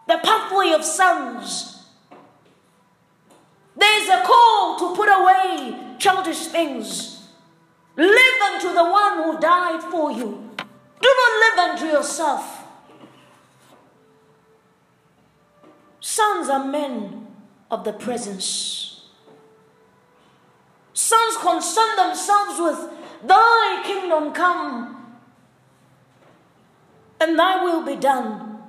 [0.08, 1.86] the pathway of sons.
[3.76, 7.17] There is a call to put away childish things.
[7.98, 10.52] Live unto the one who died for you.
[11.02, 12.64] Do not live unto yourself.
[16.00, 17.28] Sons are men
[17.72, 19.08] of the presence.
[20.94, 25.18] Sons concern themselves with thy kingdom come
[27.20, 28.60] and thy will be done.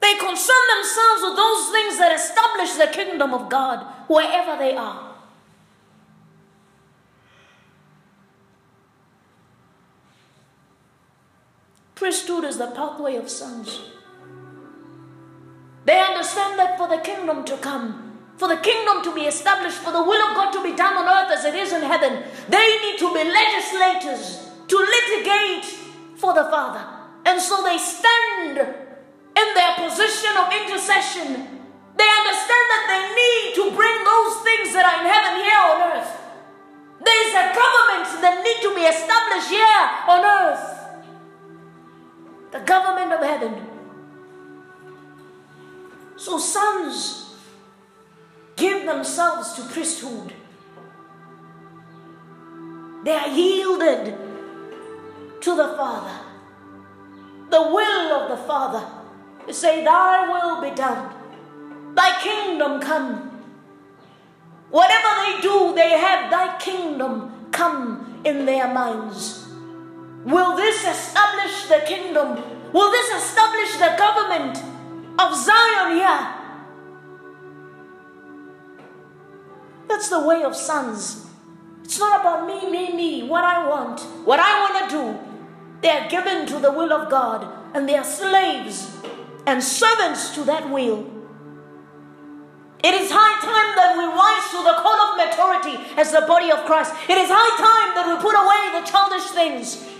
[0.00, 5.13] They concern themselves with those things that establish the kingdom of God wherever they are.
[12.04, 13.80] Priesthood is the pathway of sons.
[15.86, 19.90] They understand that for the kingdom to come, for the kingdom to be established, for
[19.90, 22.20] the will of God to be done on earth as it is in heaven,
[22.52, 25.64] they need to be legislators to litigate
[26.20, 26.84] for the Father.
[27.24, 31.40] And so they stand in their position of intercession.
[31.96, 35.76] They understand that they need to bring those things that are in heaven here on
[35.88, 36.12] earth.
[37.00, 40.73] There is a government that need to be established here on earth
[42.54, 43.66] the government of heaven.
[46.14, 47.34] So sons
[48.54, 50.32] give themselves to priesthood.
[53.04, 54.16] They are yielded
[55.40, 56.16] to the Father.
[57.50, 58.86] The will of the Father.
[59.46, 61.12] They say, Thy will be done.
[61.96, 63.42] Thy kingdom come.
[64.70, 69.43] Whatever they do, they have Thy kingdom come in their minds.
[70.24, 72.42] Will this establish the kingdom?
[72.72, 74.58] Will this establish the government
[75.18, 76.28] of Zion here?
[79.88, 81.26] That's the way of sons.
[81.84, 85.18] It's not about me, me, me, what I want, what I want to do.
[85.82, 88.90] They are given to the will of God and they are slaves
[89.46, 91.10] and servants to that will.
[92.82, 96.50] It is high time that we rise to the call of maturity as the body
[96.50, 96.94] of Christ.
[97.08, 99.93] It is high time that we put away the childish things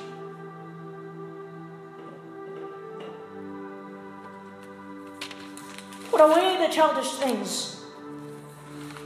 [6.14, 7.82] Put away the childish things.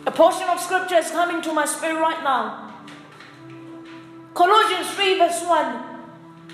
[0.04, 2.74] A portion of scripture is coming to my spirit right now.
[4.34, 5.84] Colossians 3, verse 1.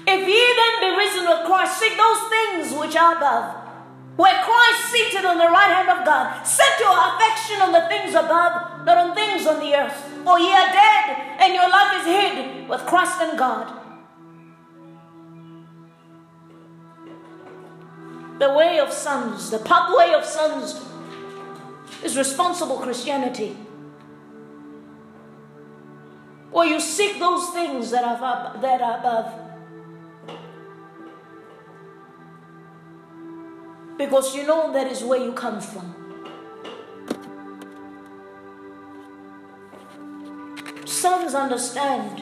[0.07, 3.53] If ye then be risen with Christ, seek those things which are above,
[4.15, 6.47] where Christ seated on the right hand of God.
[6.47, 9.99] Set your affection on the things above, not on things on the earth.
[10.23, 13.84] For ye are dead, and your life is hid with Christ in God.
[18.45, 20.79] The way of sons, the pathway of sons,
[22.05, 23.57] is responsible Christianity.
[26.53, 29.33] Or you seek those things that are, that are above.
[33.97, 35.95] Because you know that is where you come from.
[40.85, 42.21] Sons understand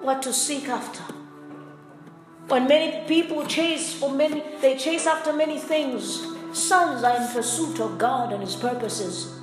[0.00, 1.21] what to seek after.
[2.48, 6.26] When many people chase for many, they chase after many things.
[6.52, 9.38] Sons are in pursuit of God and His purposes.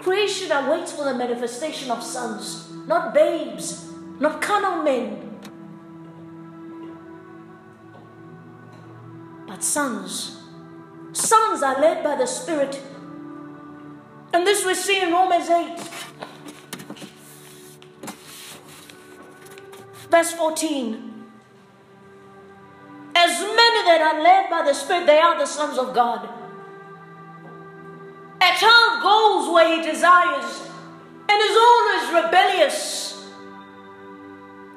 [0.00, 5.38] Creation awaits for the manifestation of sons, not babes, not carnal men,
[9.46, 10.40] but sons.
[11.12, 12.80] Sons are led by the Spirit.
[14.32, 15.78] And this we see in Romans 8.
[20.10, 21.08] Verse 14.
[23.14, 26.28] As many that are led by the Spirit, they are the sons of God.
[28.40, 30.62] A child goes where he desires
[31.28, 33.26] and is always rebellious.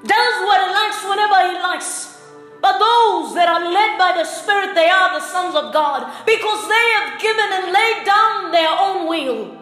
[0.03, 2.17] Does what he likes whenever he likes.
[2.61, 6.67] But those that are led by the Spirit, they are the sons of God because
[6.67, 9.61] they have given and laid down their own will.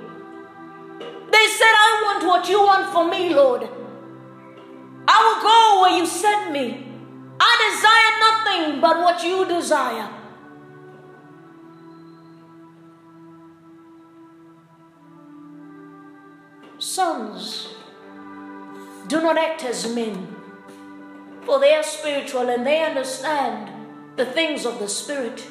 [1.32, 3.70] They said, I want what you want for me, Lord.
[5.12, 6.86] I will go where you send me.
[7.40, 10.08] I desire nothing but what you desire.
[16.78, 17.70] Sons
[19.08, 20.36] do not act as men,
[21.42, 23.72] for they are spiritual and they understand
[24.16, 25.44] the things of the Spirit.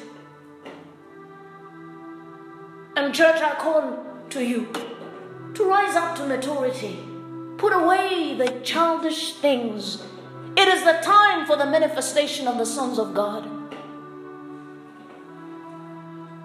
[2.95, 4.71] And, church, I call to you
[5.53, 7.08] to rise up to maturity
[7.59, 10.01] Put away the childish things.
[10.55, 13.43] It is the time for the manifestation of the sons of God.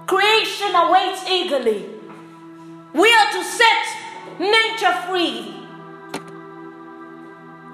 [0.09, 1.87] Creation awaits eagerly.
[2.95, 3.87] We are to set
[4.41, 5.55] nature free.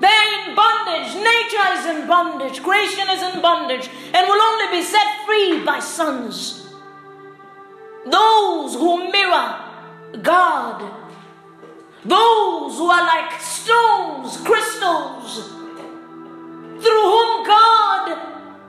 [0.01, 1.15] They're in bondage.
[1.15, 2.63] Nature is in bondage.
[2.63, 6.69] Creation is in bondage and will only be set free by sons.
[8.05, 9.57] Those who mirror
[10.23, 11.10] God
[12.05, 15.49] those who are like stones, crystals,
[16.83, 18.19] through whom God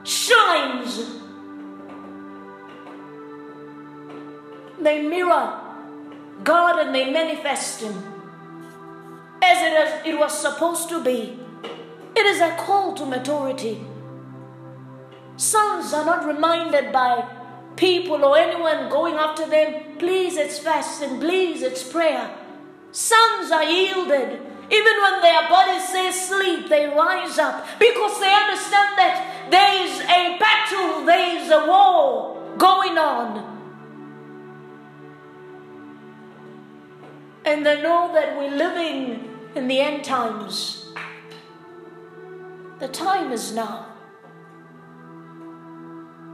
[0.04, 1.18] shines.
[4.80, 5.58] They mirror
[6.44, 7.94] God and they manifest Him
[9.42, 11.38] as it, it was supposed to be.
[12.14, 13.84] It is a call to maturity.
[15.36, 17.24] Sons are not reminded by
[17.76, 22.30] people or anyone going after them, please, it's fasting, please, it's prayer.
[22.92, 24.40] Sons are yielded.
[24.70, 30.00] Even when their bodies say sleep, they rise up because they understand that there is
[30.00, 33.50] a battle, there is a war going on.
[37.44, 40.86] And they know that we're living in the end times.
[42.78, 43.86] The time is now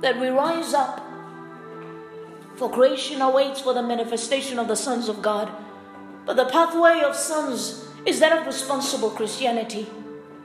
[0.01, 1.05] that we rise up,
[2.57, 5.51] for creation awaits for the manifestation of the sons of God.
[6.29, 9.87] But the pathway of sons is that of responsible Christianity.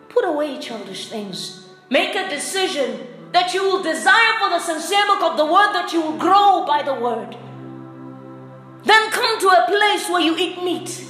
[0.07, 1.67] Put away childish things.
[1.89, 5.91] Make a decision that you will desire for the sincere milk of the word, that
[5.91, 7.36] you will grow by the word.
[8.86, 11.05] Then come to a place where you eat meat.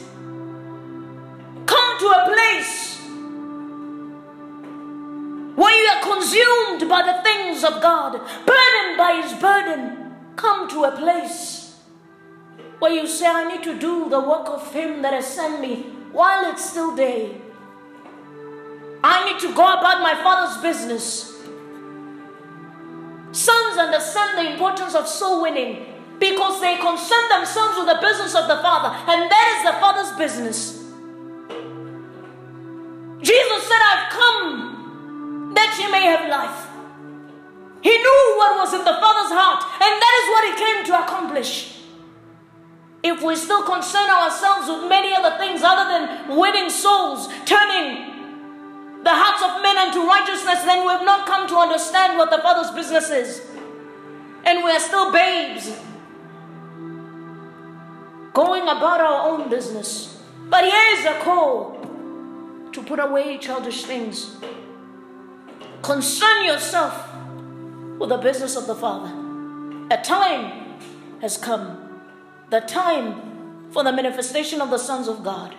[1.67, 2.97] Come to a place
[5.55, 8.13] where you are consumed by the things of God,
[8.47, 10.15] burdened by His burden.
[10.35, 11.62] Come to a place
[12.79, 15.83] where you say, I need to do the work of Him that has sent me
[16.11, 17.41] while it's still day.
[19.03, 21.33] I need to go about my Father's business.
[23.31, 25.85] Sons understand the importance of soul winning
[26.19, 30.17] because they concern themselves with the business of the Father, and that is the Father's
[30.17, 30.79] business.
[33.21, 36.69] Jesus said, I've come that you may have life.
[37.81, 41.03] He knew what was in the Father's heart, and that is what He came to
[41.03, 41.72] accomplish.
[43.03, 48.13] If we still concern ourselves with many other things other than winning souls, turning
[49.03, 52.37] the hearts of men unto righteousness, then we have not come to understand what the
[52.37, 53.41] Father's business is.
[54.45, 55.77] And we are still babes
[58.33, 60.21] going about our own business.
[60.49, 61.77] But here is a call
[62.71, 64.37] to put away childish things.
[65.81, 67.13] Concern yourself
[67.99, 69.13] with the business of the Father.
[69.91, 70.79] A time
[71.19, 71.82] has come.
[72.53, 75.55] The time for the manifestation of the sons of God.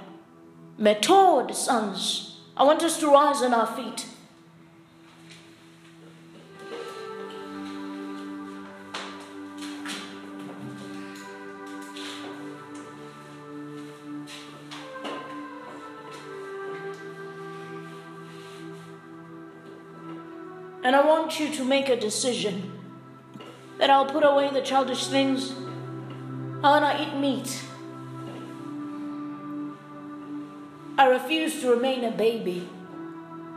[0.78, 2.38] Matured sons.
[2.57, 4.07] I want us to rise on our feet.
[20.84, 22.70] And I want you to make a decision
[23.78, 25.55] that I'll put away the childish things.
[26.64, 27.60] I want to eat meat.
[30.96, 32.66] I refuse to remain a baby.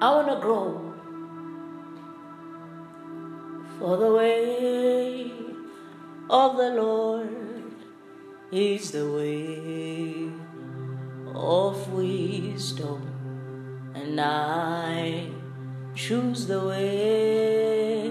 [0.02, 0.94] I want to grow.
[3.80, 5.32] For the way
[6.30, 7.76] of the Lord
[8.52, 10.30] is the way
[11.34, 13.02] of wisdom,
[13.96, 15.30] and I
[15.96, 18.08] choose the way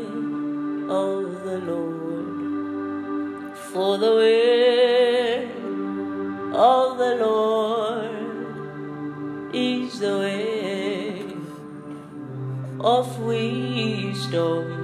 [0.89, 3.59] of the Lord.
[3.59, 4.46] For the way
[14.27, 14.76] wisdom,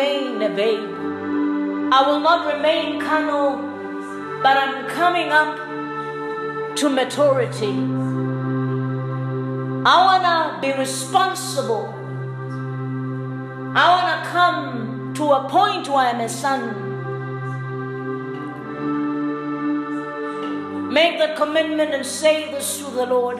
[0.00, 0.90] remain a babe.
[1.92, 3.56] I will not remain carnal,
[4.42, 5.56] but I'm coming up
[6.76, 7.74] to maturity.
[9.84, 11.94] I want to be responsible.
[13.74, 16.88] I want to come to a point where I'm a son.
[20.92, 23.38] Make the commitment and say this to the Lord.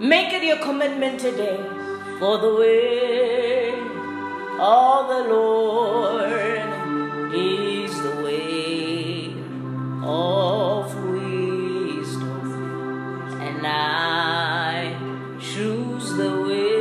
[0.00, 1.58] Make it your commitment today.
[2.18, 3.33] For the way
[4.60, 6.32] of the Lord.
[7.36, 9.34] Is the way
[10.04, 12.46] of wisdom,
[13.40, 14.96] and I
[15.40, 16.73] choose the way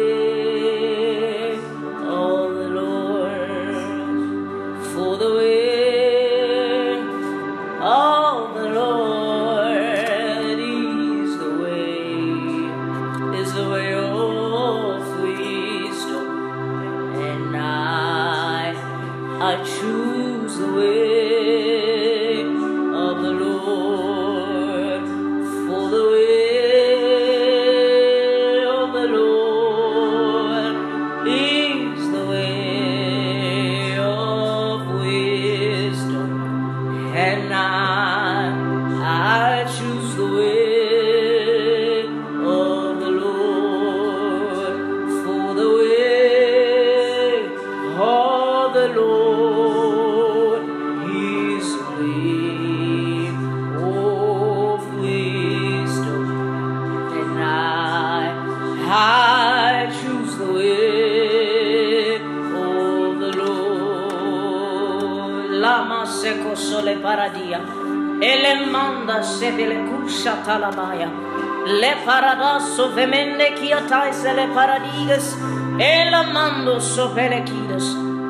[74.53, 75.37] paradigas,
[75.79, 77.83] el amando sopelequidas,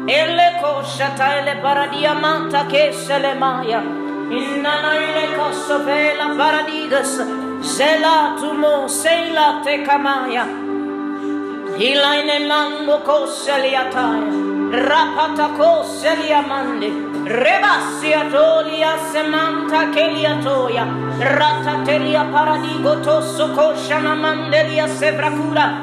[0.08, 3.82] el cosciata e le paradiamata che se le maia,
[4.30, 7.26] innana le cosso pe la paradigas,
[7.62, 10.46] se la tumo se la te camaia,
[11.78, 20.86] ila inenando cosse li ataia, rapata cosse li amandi, Rebassia tolia semanta che lia toia,
[21.20, 25.83] rattatelia paradigo tosso coscia na mandelia sevracura,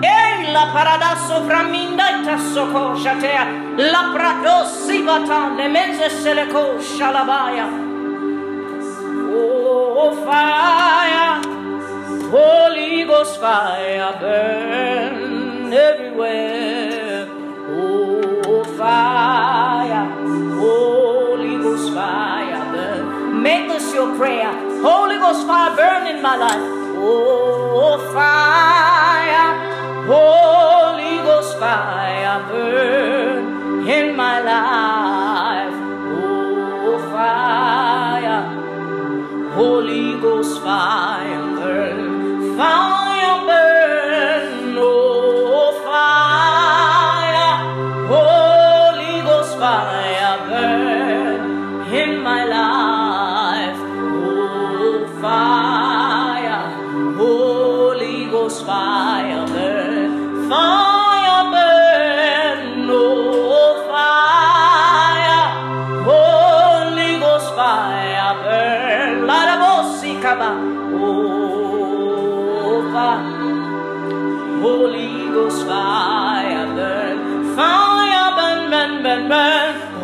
[0.00, 0.68] e la
[2.72, 3.46] cosciatea,
[3.76, 5.02] la pradossi
[5.68, 7.66] mezze se le coscia la baia.
[9.32, 11.40] Oh, fire,
[12.30, 17.28] Holy Ghost fire, burn everywhere.
[17.68, 20.06] Oh, fire,
[20.58, 23.42] Holy Ghost fire, burn.
[23.42, 24.52] Make this your prayer.
[24.82, 26.64] Holy Ghost fire, burn in my life.
[26.96, 29.09] Oh, fire,
[30.12, 35.76] Holy Ghost fire, burn in my life.
[36.88, 38.42] Oh, fire.
[39.54, 44.39] Holy Ghost fire burn, fire burn,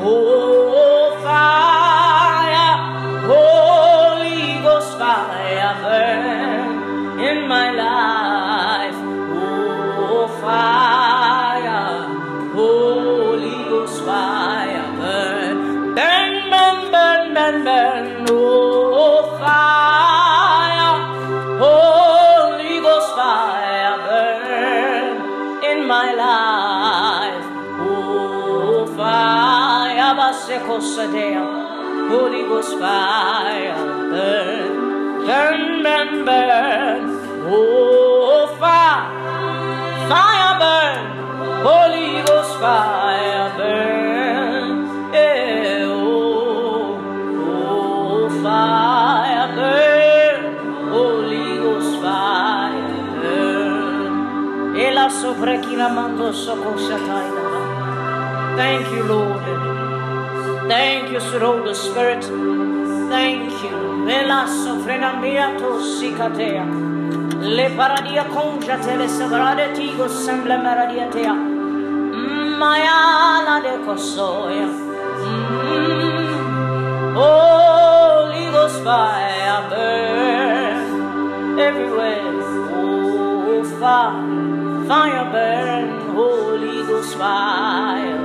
[0.06, 0.55] burn.
[32.16, 33.76] Holy Ghost fire
[34.10, 37.02] burn, burn, burn, burn.
[37.44, 39.04] Oh fire,
[40.08, 41.04] fire burn.
[41.68, 44.68] Holy Ghost fire burn.
[45.12, 46.96] Yeah, oh,
[47.52, 50.40] oh fire burn.
[50.96, 54.74] Holy Ghost fire burn.
[54.74, 55.54] E la sopra
[55.90, 56.32] mando
[58.56, 59.35] Thank you, Lord.
[60.68, 62.24] Thank you, sweet Holy Spirit.
[63.08, 64.08] Thank you.
[64.08, 65.48] E la sofrena mia
[65.98, 66.64] sikatea.
[67.40, 71.34] Le paradia conja te le sevrade tigo semble meradia tea.
[72.60, 74.68] Mayala de cosoya.
[75.22, 76.06] Mm.
[77.14, 82.42] Holy Ghost fire burn everywhere.
[82.74, 85.86] Oh, fire, fire burn.
[86.14, 88.15] Holy Ghost fire.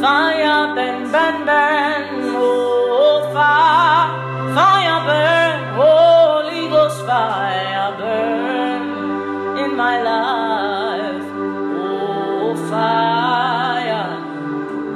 [0.00, 2.34] Fire burn, burn, burn.
[2.34, 4.08] Oh, fire,
[4.54, 5.74] fire burn.
[5.76, 11.26] Holy Ghost fire burn in my life.
[11.84, 14.08] Oh, fire,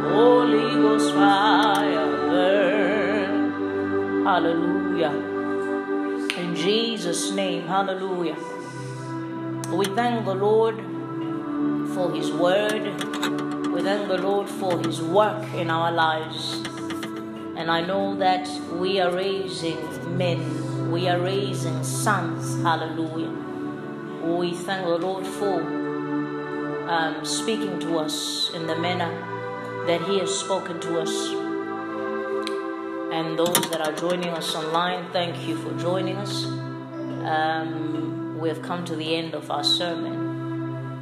[0.09, 4.25] Holy Ghost fire burn.
[4.25, 5.13] Hallelujah.
[6.39, 8.39] In Jesus' name, hallelujah.
[9.71, 10.77] We thank the Lord
[11.95, 13.24] for His word.
[13.85, 16.55] Thank the Lord for His work in our lives.
[17.55, 22.63] And I know that we are raising men, we are raising sons.
[22.63, 23.29] Hallelujah.
[24.25, 25.61] We thank the Lord for
[26.89, 29.13] um, speaking to us in the manner
[29.87, 31.29] that He has spoken to us.
[33.13, 36.47] And those that are joining us online, thank you for joining us.
[36.47, 40.15] Um, we have come to the end of our sermon.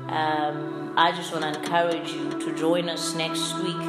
[0.09, 3.81] Um, I just want to encourage you to join us next week,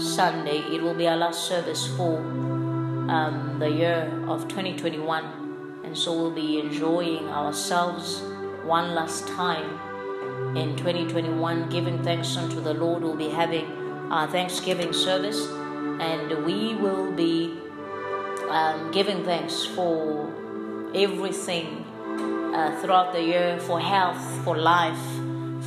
[0.00, 0.60] Sunday.
[0.74, 5.82] It will be our last service for um, the year of 2021.
[5.84, 8.22] And so we'll be enjoying ourselves
[8.64, 13.02] one last time in 2021, giving thanks unto the Lord.
[13.02, 13.66] We'll be having
[14.10, 15.46] our Thanksgiving service,
[16.00, 17.54] and we will be
[18.48, 20.32] um, giving thanks for
[20.94, 21.84] everything
[22.54, 24.98] uh, throughout the year for health, for life,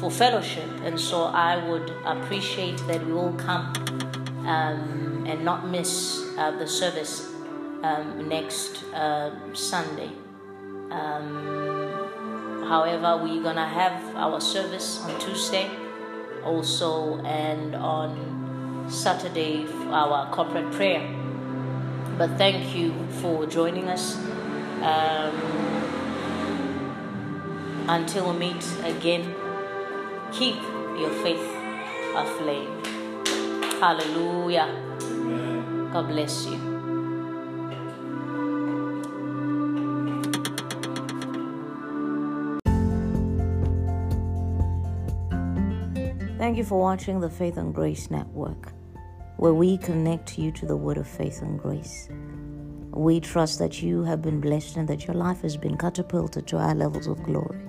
[0.02, 0.68] for fellowship.
[0.84, 3.72] And so I would appreciate that we all come
[4.47, 7.30] um, and not miss uh, the service
[7.84, 10.10] um, next uh, Sunday.
[10.89, 15.70] Um, however, we're gonna have our service on Tuesday
[16.43, 21.08] also, and on Saturday, our corporate prayer.
[22.18, 24.18] But thank you for joining us.
[24.82, 25.72] Um,
[27.88, 29.36] until we meet again,
[30.32, 30.55] keep
[30.97, 31.45] your faith
[32.15, 32.84] aflame.
[33.79, 34.69] Hallelujah.
[35.91, 36.71] God bless you.
[46.38, 48.73] Thank you for watching the Faith and Grace Network,
[49.38, 52.09] where we connect you to the word of faith and grace.
[52.91, 56.57] We trust that you have been blessed and that your life has been catapulted to
[56.57, 57.59] high levels of glory.